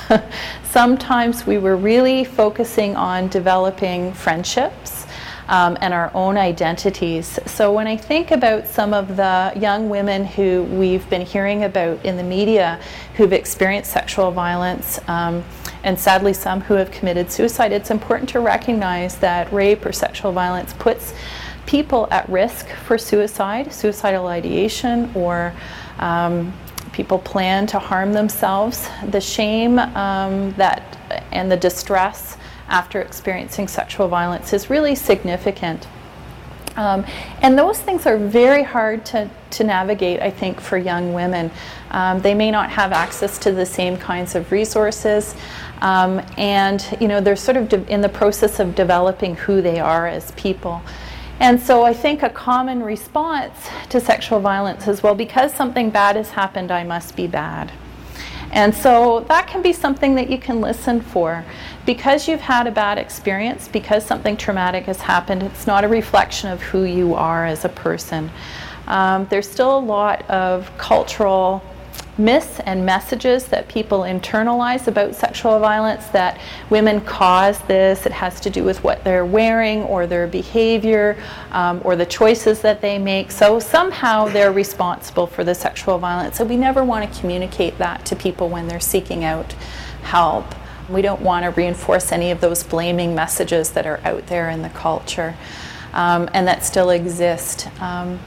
Sometimes 0.64 1.46
we 1.46 1.58
were 1.58 1.76
really 1.76 2.24
focusing 2.24 2.96
on 2.96 3.28
developing 3.28 4.12
friendships. 4.14 5.06
um, 5.50 5.76
and 5.80 5.92
our 5.92 6.10
own 6.14 6.38
identities. 6.38 7.38
So 7.44 7.72
when 7.72 7.88
I 7.88 7.96
think 7.96 8.30
about 8.30 8.68
some 8.68 8.94
of 8.94 9.16
the 9.16 9.52
young 9.56 9.88
women 9.90 10.24
who 10.24 10.62
we've 10.70 11.08
been 11.10 11.22
hearing 11.26 11.64
about 11.64 12.02
in 12.04 12.16
the 12.16 12.22
media 12.22 12.80
who've 13.16 13.32
experienced 13.32 13.90
sexual 13.90 14.30
violence, 14.30 15.00
um, 15.08 15.44
and 15.82 15.98
sadly 15.98 16.32
some 16.32 16.60
who 16.60 16.74
have 16.74 16.92
committed 16.92 17.32
suicide, 17.32 17.72
it's 17.72 17.90
important 17.90 18.28
to 18.30 18.38
recognize 18.40 19.16
that 19.16 19.52
rape 19.52 19.84
or 19.84 19.92
sexual 19.92 20.30
violence 20.30 20.72
puts 20.74 21.14
people 21.66 22.08
at 22.10 22.28
risk 22.28 22.68
for 22.68 22.98
suicide, 22.98 23.72
suicidal 23.72 24.26
ideation, 24.26 25.10
or 25.14 25.52
um, 25.98 26.52
people 26.92 27.18
plan 27.18 27.66
to 27.68 27.78
harm 27.78 28.12
themselves. 28.12 28.88
The 29.08 29.20
shame 29.20 29.78
um, 29.78 30.52
that 30.52 30.98
and 31.32 31.50
the 31.50 31.56
distress 31.56 32.36
after 32.68 33.00
experiencing 33.00 33.68
sexual 33.68 34.08
violence 34.08 34.52
is 34.52 34.70
really 34.70 34.94
significant. 34.94 35.86
Um, 36.76 37.04
and 37.42 37.58
those 37.58 37.80
things 37.80 38.06
are 38.06 38.16
very 38.16 38.62
hard 38.62 39.04
to, 39.06 39.28
to 39.50 39.64
navigate, 39.64 40.20
I 40.20 40.30
think, 40.30 40.60
for 40.60 40.78
young 40.78 41.12
women. 41.12 41.50
Um, 41.90 42.20
they 42.20 42.32
may 42.32 42.50
not 42.50 42.70
have 42.70 42.92
access 42.92 43.38
to 43.40 43.52
the 43.52 43.66
same 43.66 43.96
kinds 43.96 44.34
of 44.34 44.52
resources, 44.52 45.34
um, 45.82 46.22
and 46.38 46.84
you 47.00 47.08
know 47.08 47.20
they're 47.20 47.34
sort 47.34 47.56
of 47.56 47.68
de- 47.68 47.92
in 47.92 48.00
the 48.00 48.08
process 48.08 48.60
of 48.60 48.74
developing 48.74 49.34
who 49.34 49.60
they 49.60 49.80
are 49.80 50.06
as 50.06 50.30
people. 50.32 50.80
And 51.40 51.58
so 51.58 51.84
I 51.84 51.94
think 51.94 52.22
a 52.22 52.28
common 52.28 52.82
response 52.82 53.56
to 53.88 53.98
sexual 53.98 54.40
violence 54.40 54.86
is 54.86 55.02
well, 55.02 55.14
because 55.14 55.54
something 55.54 55.88
bad 55.88 56.16
has 56.16 56.30
happened, 56.30 56.70
I 56.70 56.84
must 56.84 57.16
be 57.16 57.26
bad. 57.26 57.72
And 58.52 58.74
so 58.74 59.20
that 59.28 59.46
can 59.46 59.62
be 59.62 59.72
something 59.72 60.16
that 60.16 60.28
you 60.28 60.36
can 60.36 60.60
listen 60.60 61.00
for. 61.00 61.44
Because 61.86 62.28
you've 62.28 62.42
had 62.42 62.66
a 62.66 62.70
bad 62.70 62.98
experience, 62.98 63.68
because 63.68 64.04
something 64.04 64.36
traumatic 64.36 64.84
has 64.84 65.00
happened, 65.00 65.42
it's 65.42 65.66
not 65.66 65.82
a 65.82 65.88
reflection 65.88 66.50
of 66.50 66.60
who 66.60 66.84
you 66.84 67.14
are 67.14 67.46
as 67.46 67.64
a 67.64 67.70
person. 67.70 68.30
Um, 68.86 69.26
there's 69.30 69.48
still 69.48 69.78
a 69.78 69.80
lot 69.80 70.28
of 70.28 70.70
cultural 70.76 71.62
myths 72.20 72.60
and 72.60 72.84
messages 72.84 73.46
that 73.46 73.66
people 73.68 74.00
internalize 74.00 74.86
about 74.86 75.14
sexual 75.14 75.58
violence 75.58 76.06
that 76.08 76.38
women 76.68 77.00
cause 77.00 77.58
this. 77.60 78.06
It 78.06 78.12
has 78.12 78.40
to 78.40 78.50
do 78.50 78.62
with 78.62 78.84
what 78.84 79.02
they're 79.02 79.24
wearing 79.24 79.82
or 79.84 80.06
their 80.06 80.26
behavior 80.26 81.16
um, 81.52 81.80
or 81.84 81.96
the 81.96 82.06
choices 82.06 82.60
that 82.60 82.80
they 82.80 82.98
make. 82.98 83.30
So 83.30 83.58
somehow 83.58 84.28
they're 84.28 84.52
responsible 84.52 85.26
for 85.26 85.42
the 85.42 85.54
sexual 85.54 85.98
violence. 85.98 86.36
So 86.36 86.44
we 86.44 86.56
never 86.56 86.84
want 86.84 87.12
to 87.12 87.20
communicate 87.20 87.78
that 87.78 88.04
to 88.06 88.16
people 88.16 88.48
when 88.48 88.68
they're 88.68 88.80
seeking 88.80 89.24
out 89.24 89.52
help. 90.02 90.54
We 90.88 91.02
don't 91.02 91.22
want 91.22 91.44
to 91.44 91.50
reinforce 91.50 92.12
any 92.12 92.30
of 92.30 92.40
those 92.40 92.62
blaming 92.62 93.14
messages 93.14 93.70
that 93.70 93.86
are 93.86 94.00
out 94.04 94.26
there 94.26 94.50
in 94.50 94.62
the 94.62 94.70
culture 94.70 95.36
um, 95.92 96.28
and 96.34 96.46
that 96.46 96.64
still 96.64 96.90
exist. 96.90 97.68
Um, 97.80 98.20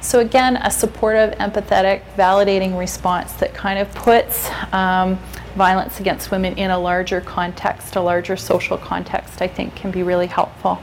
so, 0.00 0.20
again, 0.20 0.56
a 0.56 0.70
supportive, 0.70 1.34
empathetic, 1.38 2.02
validating 2.16 2.78
response 2.78 3.32
that 3.34 3.52
kind 3.52 3.78
of 3.78 3.92
puts 3.94 4.48
um, 4.72 5.18
violence 5.56 5.98
against 5.98 6.30
women 6.30 6.56
in 6.56 6.70
a 6.70 6.78
larger 6.78 7.20
context, 7.20 7.96
a 7.96 8.00
larger 8.00 8.36
social 8.36 8.78
context, 8.78 9.42
I 9.42 9.48
think 9.48 9.74
can 9.74 9.90
be 9.90 10.02
really 10.02 10.28
helpful. 10.28 10.80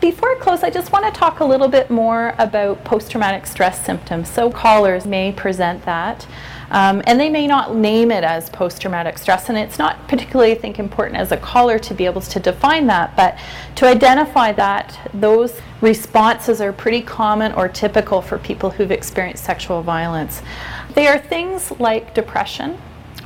Before 0.00 0.30
I 0.30 0.36
close, 0.36 0.62
I 0.62 0.70
just 0.70 0.92
want 0.92 1.04
to 1.06 1.10
talk 1.10 1.40
a 1.40 1.44
little 1.44 1.66
bit 1.66 1.90
more 1.90 2.34
about 2.38 2.84
post 2.84 3.10
traumatic 3.10 3.46
stress 3.46 3.84
symptoms. 3.84 4.30
So, 4.30 4.50
callers 4.50 5.06
may 5.06 5.32
present 5.32 5.84
that. 5.84 6.26
Um, 6.70 7.02
and 7.06 7.18
they 7.18 7.30
may 7.30 7.46
not 7.46 7.74
name 7.74 8.10
it 8.10 8.24
as 8.24 8.50
post 8.50 8.82
traumatic 8.82 9.18
stress, 9.18 9.48
and 9.48 9.56
it's 9.56 9.78
not 9.78 10.06
particularly, 10.06 10.52
I 10.52 10.54
think, 10.54 10.78
important 10.78 11.16
as 11.16 11.32
a 11.32 11.36
caller 11.36 11.78
to 11.78 11.94
be 11.94 12.04
able 12.04 12.20
to 12.20 12.38
define 12.38 12.86
that, 12.88 13.16
but 13.16 13.38
to 13.76 13.86
identify 13.86 14.52
that 14.52 15.10
those 15.14 15.60
responses 15.80 16.60
are 16.60 16.72
pretty 16.72 17.02
common 17.02 17.52
or 17.52 17.68
typical 17.68 18.20
for 18.20 18.38
people 18.38 18.70
who've 18.70 18.90
experienced 18.90 19.44
sexual 19.44 19.82
violence. 19.82 20.42
They 20.94 21.06
are 21.06 21.18
things 21.18 21.70
like 21.78 22.14
depression 22.14 22.78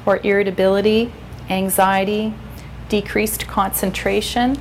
or 0.04 0.20
irritability, 0.22 1.12
anxiety, 1.48 2.34
decreased 2.88 3.46
concentration. 3.46 4.60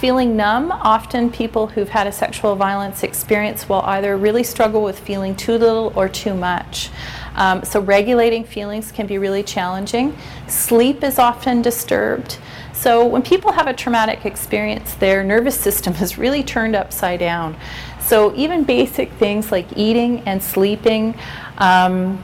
Feeling 0.00 0.36
numb, 0.36 0.70
often 0.70 1.30
people 1.30 1.66
who've 1.68 1.88
had 1.88 2.06
a 2.06 2.12
sexual 2.12 2.54
violence 2.54 3.02
experience 3.02 3.68
will 3.68 3.82
either 3.82 4.16
really 4.16 4.44
struggle 4.44 4.82
with 4.82 4.98
feeling 4.98 5.34
too 5.34 5.58
little 5.58 5.92
or 5.96 6.08
too 6.08 6.34
much. 6.34 6.90
Um, 7.34 7.64
so 7.64 7.80
regulating 7.80 8.44
feelings 8.44 8.92
can 8.92 9.06
be 9.06 9.18
really 9.18 9.42
challenging. 9.42 10.16
Sleep 10.48 11.02
is 11.04 11.18
often 11.18 11.62
disturbed. 11.62 12.38
So 12.78 13.04
when 13.04 13.22
people 13.22 13.50
have 13.50 13.66
a 13.66 13.72
traumatic 13.74 14.24
experience, 14.24 14.94
their 14.94 15.24
nervous 15.24 15.58
system 15.58 15.94
is 15.94 16.16
really 16.16 16.44
turned 16.44 16.76
upside 16.76 17.18
down. 17.18 17.56
So 18.00 18.32
even 18.36 18.62
basic 18.62 19.10
things 19.14 19.50
like 19.50 19.66
eating 19.76 20.20
and 20.26 20.40
sleeping, 20.40 21.18
um, 21.58 22.22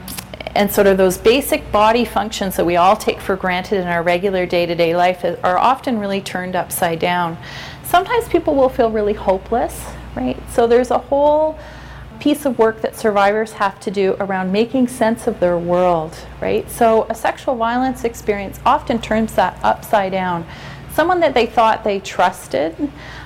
and 0.55 0.71
sort 0.71 0.87
of 0.87 0.95
those 0.95 1.17
basic 1.17 1.69
body 1.73 2.05
functions 2.05 2.55
that 2.55 2.65
we 2.65 2.77
all 2.77 2.95
take 2.95 3.19
for 3.19 3.35
granted 3.35 3.81
in 3.81 3.87
our 3.87 4.01
regular 4.01 4.45
day-to-day 4.45 4.95
life 4.95 5.25
are 5.43 5.57
often 5.57 5.99
really 5.99 6.21
turned 6.21 6.55
upside 6.55 6.99
down. 6.99 7.37
Sometimes 7.83 8.29
people 8.29 8.55
will 8.55 8.69
feel 8.69 8.89
really 8.89 9.13
hopeless, 9.13 9.85
right? 10.15 10.41
So 10.51 10.67
there's 10.67 10.89
a 10.89 10.99
whole 10.99 11.59
piece 12.19 12.45
of 12.45 12.57
work 12.57 12.81
that 12.81 12.95
survivors 12.95 13.53
have 13.53 13.79
to 13.81 13.91
do 13.91 14.15
around 14.19 14.51
making 14.51 14.87
sense 14.87 15.27
of 15.27 15.39
their 15.39 15.57
world, 15.57 16.17
right? 16.41 16.69
So 16.69 17.05
a 17.09 17.15
sexual 17.15 17.55
violence 17.55 18.03
experience 18.03 18.59
often 18.65 18.99
turns 18.99 19.33
that 19.35 19.59
upside 19.63 20.11
down. 20.11 20.45
Someone 20.95 21.19
that 21.19 21.33
they 21.33 21.45
thought 21.45 21.83
they 21.83 21.99
trusted 21.99 22.73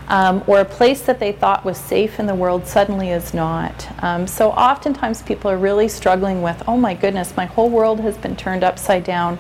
um, 0.08 0.44
or 0.48 0.62
a 0.62 0.66
place 0.66 1.04
that 1.04 1.20
they 1.20 1.32
thought 1.32 1.64
was 1.64 1.78
safe 1.78 2.20
in 2.20 2.26
the 2.26 2.34
world 2.34 2.66
suddenly 2.66 3.12
is 3.12 3.32
not. 3.32 3.88
Um, 4.04 4.26
so 4.26 4.50
oftentimes 4.50 5.22
people 5.22 5.52
are 5.52 5.58
really 5.58 5.88
struggling 5.88 6.42
with, 6.42 6.64
oh 6.68 6.78
my 6.78 6.96
goodness, 6.96 7.38
my 7.38 7.46
whole 7.46 7.70
world 7.70 8.00
has 8.00 8.18
been 8.18 8.36
turned 8.36 8.64
upside 8.64 9.04
down. 9.04 9.38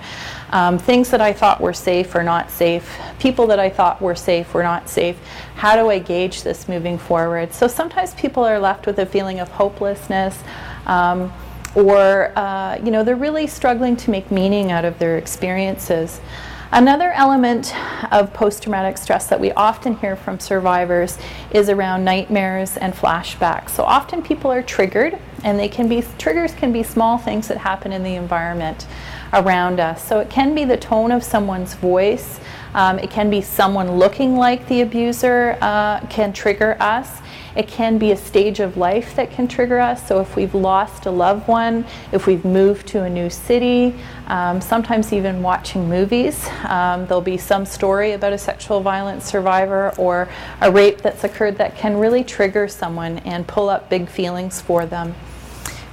Um, 0.52 0.78
things 0.78 1.10
that 1.10 1.22
I 1.22 1.34
thought 1.34 1.60
were 1.60 1.74
safe 1.74 2.13
are 2.13 2.22
not 2.22 2.52
safe. 2.52 3.00
People 3.18 3.48
that 3.48 3.58
I 3.58 3.68
thought 3.68 4.00
were 4.00 4.13
safe 4.13 4.54
were 4.54 4.62
not 4.62 4.88
safe. 4.88 5.18
How 5.56 5.76
do 5.76 5.89
I 5.89 5.98
gauge 5.98 6.44
this 6.44 6.70
moving 6.70 7.00
forward? 7.00 7.52
So 7.52 7.68
sometimes 7.68 8.13
people 8.13 8.44
are 8.44 8.60
left 8.60 8.86
with 8.86 9.00
a 9.00 9.08
feeling 9.08 9.39
of 9.39 9.50
hopelessness. 9.50 10.38
Um, 10.86 11.34
or, 11.74 12.32
uh, 12.36 12.78
you 12.84 12.92
know, 12.92 13.04
they're 13.04 13.15
really 13.15 13.48
struggling 13.48 13.98
to 13.98 14.12
make 14.12 14.30
meaning 14.30 14.72
out 14.72 14.86
of 14.86 15.00
their 15.00 15.18
experiences. 15.18 16.22
Another 16.71 17.12
element 17.13 17.73
of 18.13 18.32
post 18.32 18.62
traumatic 18.62 18.99
stress 18.99 19.25
that 19.25 19.39
we 19.39 19.51
often 19.53 19.95
hear 19.97 20.15
from 20.15 20.39
survivors 20.39 21.17
is 21.49 21.67
around 21.67 22.05
nightmares 22.05 22.77
and 22.77 22.93
flashbacks. 22.93 23.71
So 23.71 23.84
often 23.84 24.21
people 24.21 24.51
are 24.51 24.62
triggered, 24.62 25.17
and 25.43 25.58
they 25.58 25.67
can 25.67 25.89
be 25.89 26.03
triggers 26.19 26.53
can 26.53 26.71
be 26.71 26.84
small 26.84 27.17
things 27.17 27.47
that 27.47 27.58
happen 27.58 27.91
in 27.91 28.03
the 28.03 28.13
environment 28.13 28.86
around 29.34 29.79
us. 29.79 30.05
So 30.05 30.19
it 30.19 30.29
can 30.29 30.53
be 30.53 30.63
the 30.63 30.77
tone 30.77 31.12
of 31.12 31.23
someone's 31.23 31.73
voice. 31.73 32.39
Um, 32.73 32.99
it 32.99 33.10
can 33.10 33.29
be 33.29 33.41
someone 33.41 33.97
looking 33.97 34.36
like 34.36 34.67
the 34.67 34.82
abuser 34.82 35.58
uh, 35.62 36.01
can 36.08 36.34
trigger 36.34 36.77
us. 36.79 37.21
It 37.55 37.67
can 37.67 37.97
be 37.97 38.12
a 38.12 38.15
stage 38.15 38.60
of 38.60 38.77
life 38.77 39.15
that 39.15 39.32
can 39.32 39.47
trigger 39.47 39.79
us. 39.79 40.08
So 40.08 40.21
if 40.21 40.36
we've 40.36 40.53
lost 40.53 41.08
a 41.08 41.12
loved 41.12 41.47
one, 41.47 41.86
if 42.12 42.27
we've 42.27 42.45
moved 42.45 42.88
to 42.89 43.03
a 43.03 43.10
new 43.10 43.29
city, 43.29 43.95
um, 44.27 44.62
sometimes 44.62 45.12
even 45.12 45.41
watching 45.41 45.89
movies, 45.89 46.47
um, 46.65 47.08
there'll 47.08 47.21
be 47.21 47.38
some 47.38 47.65
story 47.65 48.13
about 48.13 48.34
a 48.34 48.38
sexual 48.38 48.82
violence 48.82 49.25
survivor 49.25 49.91
or 49.97 50.29
a 50.62 50.71
rape 50.71 51.01
that's 51.01 51.23
occurred 51.23 51.58
that 51.58 51.75
can 51.75 51.97
really 51.97 52.23
trigger 52.23 52.67
someone 52.67 53.17
and 53.19 53.47
pull 53.47 53.67
up 53.67 53.89
big 53.89 54.08
feelings 54.08 54.62
for 54.62 54.86
them. 54.86 55.15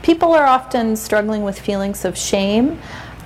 People 0.02 0.34
are 0.34 0.46
often 0.46 0.94
struggling 0.94 1.42
with 1.42 1.58
feelings 1.58 2.04
of 2.04 2.16
shame 2.16 2.78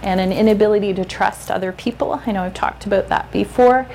and 0.03 0.21
an 0.21 0.33
inability 0.33 0.95
to 0.95 1.05
trust 1.05 1.51
other 1.51 1.73
people. 1.73 2.21
I 2.27 2.33
know 2.33 2.43
I've 2.43 2.55
talked 2.55 2.87
about 2.87 3.09
that 3.09 3.31
before. 3.33 3.87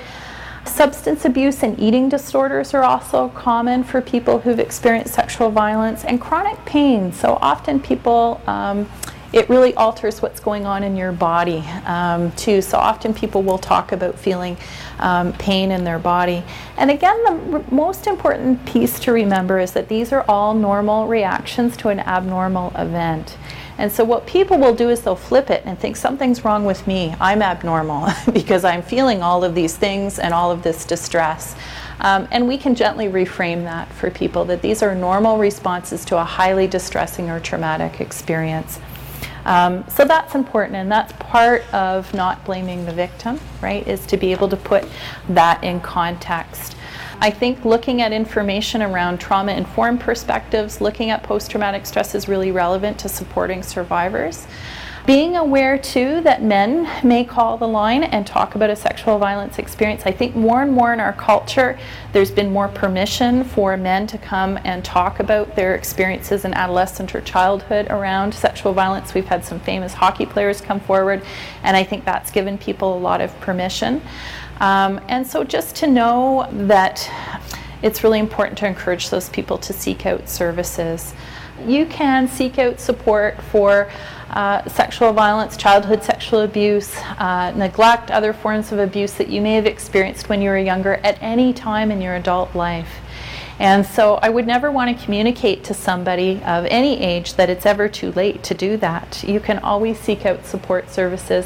Substance 0.66 1.26
abuse 1.26 1.62
and 1.64 1.80
eating 1.80 2.10
disorders 2.10 2.74
are 2.74 2.84
also 2.84 3.30
common 3.30 3.84
for 3.84 4.02
people 4.02 4.40
who've 4.40 4.60
experienced 4.60 5.14
sexual 5.14 5.52
violence 5.52 6.04
and 6.04 6.20
chronic 6.20 6.64
pain. 6.66 7.14
So 7.14 7.38
often 7.40 7.80
people, 7.80 8.42
um, 8.48 8.90
it 9.32 9.48
really 9.48 9.76
alters 9.76 10.22
what's 10.22 10.40
going 10.40 10.66
on 10.66 10.84
in 10.84 10.96
your 10.96 11.12
body 11.12 11.60
um, 11.86 12.32
too. 12.32 12.62
So 12.62 12.78
often 12.78 13.14
people 13.14 13.44
will 13.44 13.60
talk 13.60 13.92
about 13.92 14.18
feeling 14.18 14.58
um, 15.00 15.34
pain 15.34 15.72
in 15.72 15.84
their 15.84 16.00
body. 16.00 16.44
And 16.78 16.90
again, 16.90 17.24
the 17.24 17.58
r- 17.58 17.64
most 17.70 18.08
important 18.08 18.66
piece 18.66 19.00
to 19.02 19.12
remember 19.12 19.60
is 19.60 19.72
that 19.74 19.88
these 19.88 20.12
are 20.12 20.26
all 20.28 20.54
normal 20.56 21.08
reactions 21.08 21.78
to 21.78 21.90
an 21.90 22.00
abnormal 22.00 22.72
event. 22.76 23.38
And 23.78 23.92
so 23.92 24.04
what 24.04 24.26
people 24.26 24.58
will 24.58 24.74
do 24.74 24.90
is 24.90 25.02
they'll 25.02 25.16
flip 25.16 25.50
it 25.50 25.64
and 25.66 25.78
think 25.78 25.98
something's 25.98 26.46
wrong 26.46 26.66
with 26.66 26.88
me. 26.88 27.14
I'm 27.20 27.42
abnormal 27.42 28.10
because 28.34 28.64
I'm 28.64 28.82
feeling 28.82 29.22
all 29.22 29.44
of 29.44 29.56
these 29.56 29.76
things 29.76 30.20
and 30.20 30.34
all 30.34 30.52
of 30.52 30.64
this 30.64 30.86
distress. 30.86 31.56
Um, 32.00 32.28
and 32.32 32.48
we 32.48 32.58
can 32.58 32.76
gently 32.76 33.08
reframe 33.08 33.64
that 33.64 33.92
for 33.94 34.12
people 34.12 34.46
that 34.46 34.62
these 34.62 34.84
are 34.84 34.94
normal 34.96 35.38
responses 35.38 36.06
to 36.06 36.18
a 36.18 36.24
highly 36.24 36.68
distressing 36.68 37.30
or 37.30 37.40
traumatic 37.40 38.02
experience. 38.02 38.80
Um, 39.46 39.86
so 39.90 40.06
that's 40.06 40.34
important, 40.34 40.76
and 40.76 40.92
that's 40.92 41.14
part 41.14 41.72
of 41.74 42.12
not 42.14 42.44
blaming 42.46 42.86
the 42.86 42.92
victim, 42.92 43.40
right? 43.62 43.88
Is 43.88 44.06
to 44.08 44.18
be 44.18 44.32
able 44.32 44.50
to 44.50 44.58
put 44.58 44.86
that 45.30 45.64
in 45.64 45.80
context. 45.82 46.76
I 47.22 47.32
think 47.32 47.64
looking 47.64 48.02
at 48.02 48.12
information 48.12 48.82
around 48.82 49.20
trauma 49.20 49.54
informed 49.54 50.02
perspectives, 50.02 50.82
looking 50.82 51.10
at 51.10 51.24
post 51.24 51.50
traumatic 51.50 51.86
stress 51.86 52.14
is 52.14 52.28
really 52.28 52.52
relevant 52.52 53.00
to 53.00 53.10
supporting 53.10 53.64
survivors. 53.64 54.46
Being 55.06 55.36
aware 55.36 55.78
too 55.78 56.22
that 56.22 56.42
men 56.42 56.90
may 57.08 57.24
call 57.24 57.58
the 57.58 57.68
line 57.68 58.04
and 58.04 58.26
talk 58.26 58.56
about 58.56 58.72
a 58.72 58.76
sexual 58.76 59.20
violence 59.20 59.60
experience. 59.60 60.02
I 60.04 60.12
think 60.12 60.36
more 60.36 60.64
and 60.64 60.72
more 60.72 60.94
in 60.94 61.00
our 61.00 61.14
culture, 61.14 61.78
there's 62.12 62.32
been 62.32 62.52
more 62.52 62.68
permission 62.70 63.44
for 63.44 63.78
men 63.78 64.08
to 64.08 64.18
come 64.18 64.58
and 64.64 64.84
talk 64.84 65.20
about 65.20 65.56
their 65.56 65.76
experiences 65.76 66.44
in 66.44 66.56
adolescent 66.56 67.14
or 67.14 67.22
childhood 67.22 67.86
around 67.92 68.34
sexual 68.34 68.74
violence. 68.74 69.14
We've 69.14 69.28
had 69.28 69.46
some 69.46 69.60
famous 69.60 69.94
hockey 69.94 70.26
players 70.26 70.60
come 70.60 70.80
forward, 70.80 71.24
and 71.62 71.78
I 71.78 71.84
think 71.84 72.04
that's 72.04 72.32
given 72.32 72.58
people 72.58 72.98
a 72.98 73.00
lot 73.00 73.22
of 73.22 73.40
permission. 73.42 74.02
Um, 74.60 75.02
and 75.08 75.26
so 75.26 75.44
just 75.44 75.76
to 75.78 75.88
know 75.88 76.48
that 76.52 77.10
it's 77.82 78.04
really 78.04 78.20
important 78.20 78.58
to 78.60 78.68
encourage 78.68 79.10
those 79.10 79.30
people 79.30 79.58
to 79.60 79.74
seek 79.74 80.06
out 80.06 80.30
services. 80.30 81.14
You 81.66 81.86
can 81.86 82.28
seek 82.28 82.58
out 82.58 82.80
support 82.80 83.42
for 83.44 83.90
uh, 84.30 84.68
sexual 84.68 85.14
violence, 85.14 85.56
childhood 85.56 86.04
sexual 86.04 86.42
abuse, 86.42 86.96
uh, 87.18 87.54
neglect, 87.56 88.12
other 88.12 88.34
forms 88.34 88.72
of 88.72 88.80
abuse 88.80 89.14
that 89.14 89.30
you 89.30 89.40
may 89.40 89.54
have 89.54 89.66
experienced 89.66 90.30
when 90.30 90.42
you 90.42 90.50
were 90.50 90.58
younger 90.58 90.96
at 90.96 91.18
any 91.22 91.54
time 91.54 91.92
in 91.92 92.02
your 92.02 92.16
adult 92.16 92.56
life. 92.56 92.90
And 93.60 93.86
so 93.86 94.16
I 94.16 94.30
would 94.30 94.46
never 94.46 94.70
want 94.70 94.98
to 94.98 95.06
communicate 95.06 95.64
to 95.66 95.74
somebody 95.74 96.42
of 96.44 96.66
any 96.66 97.02
age 97.02 97.36
that 97.36 97.50
it's 97.50 97.66
ever 97.66 97.88
too 97.88 98.12
late 98.12 98.44
to 98.44 98.54
do 98.54 98.76
that. 98.78 99.24
You 99.26 99.40
can 99.40 99.60
always 99.60 99.98
seek 99.98 100.26
out 100.26 100.46
support 100.46 100.90
services. 100.90 101.46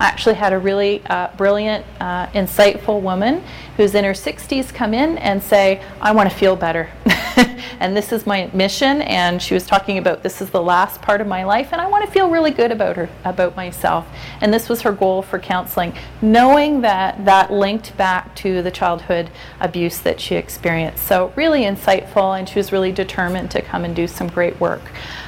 I 0.00 0.06
actually 0.06 0.36
had 0.36 0.54
a 0.54 0.58
really 0.58 1.02
uh, 1.10 1.28
brilliant, 1.36 1.84
uh, 2.00 2.28
insightful 2.28 3.02
woman 3.02 3.44
who's 3.76 3.94
in 3.94 4.02
her 4.02 4.12
60s 4.12 4.72
come 4.72 4.94
in 4.94 5.18
and 5.18 5.42
say, 5.42 5.82
I 6.00 6.12
want 6.12 6.30
to 6.30 6.34
feel 6.34 6.56
better. 6.56 6.88
and 7.80 7.94
this 7.94 8.10
is 8.10 8.26
my 8.26 8.50
mission. 8.54 9.02
And 9.02 9.42
she 9.42 9.52
was 9.52 9.66
talking 9.66 9.98
about 9.98 10.22
this 10.22 10.40
is 10.40 10.48
the 10.48 10.62
last 10.62 11.02
part 11.02 11.20
of 11.20 11.26
my 11.26 11.44
life, 11.44 11.68
and 11.72 11.82
I 11.82 11.86
want 11.86 12.06
to 12.06 12.10
feel 12.10 12.30
really 12.30 12.50
good 12.50 12.72
about 12.72 12.96
her, 12.96 13.10
about 13.26 13.56
myself. 13.56 14.06
And 14.40 14.54
this 14.54 14.70
was 14.70 14.80
her 14.82 14.92
goal 14.92 15.20
for 15.20 15.38
counseling, 15.38 15.94
knowing 16.22 16.80
that 16.80 17.22
that 17.26 17.52
linked 17.52 17.94
back 17.98 18.34
to 18.36 18.62
the 18.62 18.70
childhood 18.70 19.28
abuse 19.60 19.98
that 20.00 20.18
she 20.18 20.34
experienced. 20.34 21.06
So, 21.06 21.30
really 21.36 21.64
insightful, 21.64 22.38
and 22.38 22.48
she 22.48 22.58
was 22.58 22.72
really 22.72 22.90
determined 22.90 23.50
to 23.50 23.60
come 23.60 23.84
and 23.84 23.94
do 23.94 24.06
some 24.06 24.28
great 24.28 24.58
work 24.60 24.82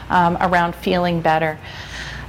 um, 0.08 0.38
around 0.40 0.74
feeling 0.74 1.20
better. 1.20 1.58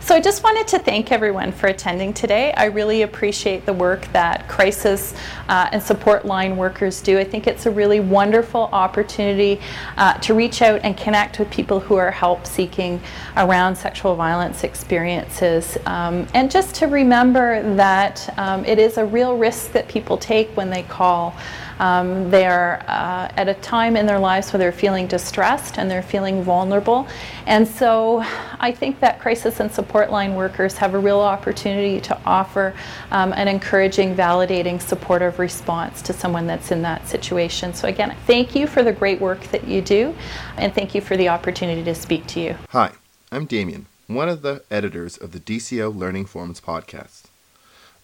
So 0.04 0.14
I 0.14 0.20
just 0.20 0.44
wanted 0.44 0.68
to 0.68 0.80
thank 0.80 1.14
everyone 1.14 1.54
for 1.54 1.68
attending 1.68 2.14
today. 2.14 2.52
I 2.58 2.66
really 2.66 3.04
appreciate 3.04 3.66
the 3.66 3.72
work 3.72 4.06
that 4.12 4.50
crisis 4.50 5.14
uh, 5.48 5.70
and 5.72 5.82
support 5.82 6.26
line 6.26 6.58
workers 6.58 7.00
do. 7.00 7.18
I 7.18 7.24
think 7.24 7.48
it's 7.48 7.68
a 7.68 7.72
really 7.72 8.02
wonderful 8.02 8.68
opportunity 8.74 9.62
uh, 9.96 10.16
to 10.16 10.34
reach 10.34 10.62
out 10.62 10.82
and 10.84 10.98
connect 10.98 11.40
with 11.40 11.50
people 11.50 11.80
who 11.80 11.96
are 11.96 12.12
help 12.12 12.46
seeking 12.46 13.00
around 13.38 13.78
sexual 13.78 14.14
violence 14.18 14.66
experiences. 14.66 15.78
Um, 15.86 16.28
and 16.34 16.52
just 16.52 16.76
to 16.76 16.88
remember 16.88 17.76
that 17.76 18.28
um, 18.38 18.66
it 18.66 18.80
is 18.80 18.98
a 18.98 19.06
real 19.06 19.38
risk 19.38 19.72
that 19.72 19.88
people 19.88 20.18
take 20.18 20.50
when 20.58 20.70
they 20.70 20.84
call. 20.84 21.34
Um, 21.80 22.30
they're 22.30 22.84
uh, 22.88 23.32
at 23.36 23.48
a 23.48 23.54
time 23.56 23.96
in 23.96 24.06
their 24.06 24.20
lives 24.20 24.52
where 24.52 24.58
they're 24.58 24.72
feeling 24.72 25.08
distressed 25.08 25.78
and 25.78 25.90
they're 25.90 26.04
feeling 26.04 26.44
vulnerable. 26.44 27.08
And 27.46 27.68
so 27.68 28.24
I 28.60 28.72
think 28.72 29.00
that 29.00 29.20
crisis 29.20 29.60
and 29.60 29.72
support 29.72 30.12
line 30.12 30.36
workers 30.36 30.78
have 30.78 30.94
a 30.94 31.00
real 31.00 31.20
opportunity 31.20 32.00
to 32.02 32.20
offer 32.26 32.74
um, 33.12 33.34
an 33.34 33.48
encouraging, 33.48 34.16
validating, 34.16 34.82
supportive 34.82 35.40
response 35.40 36.02
to 36.04 36.14
someone 36.14 36.48
that's 36.48 36.72
in 36.72 36.82
that 36.84 37.08
situation. 37.08 37.74
So, 37.74 37.88
again, 37.88 38.16
thank 38.26 38.56
you 38.56 38.68
for 38.68 38.84
the 38.84 38.94
great 38.94 39.20
work 39.20 39.42
that 39.52 39.68
you 39.68 39.82
do, 39.82 40.16
and 40.58 40.74
thank 40.74 40.96
you 40.96 41.02
for 41.02 41.18
the 41.18 41.30
opportunity 41.30 41.84
to 41.84 41.96
speak 41.96 42.28
to 42.28 42.40
you. 42.40 42.56
Hi, 42.70 42.92
I'm 43.32 43.46
Damien, 43.46 43.88
one 44.08 44.30
of 44.30 44.42
the 44.42 44.64
editors 44.72 45.18
of 45.18 45.32
the 45.32 45.40
DCO 45.40 45.96
Learning 45.96 46.26
Forums 46.26 46.62
podcast. 46.62 47.24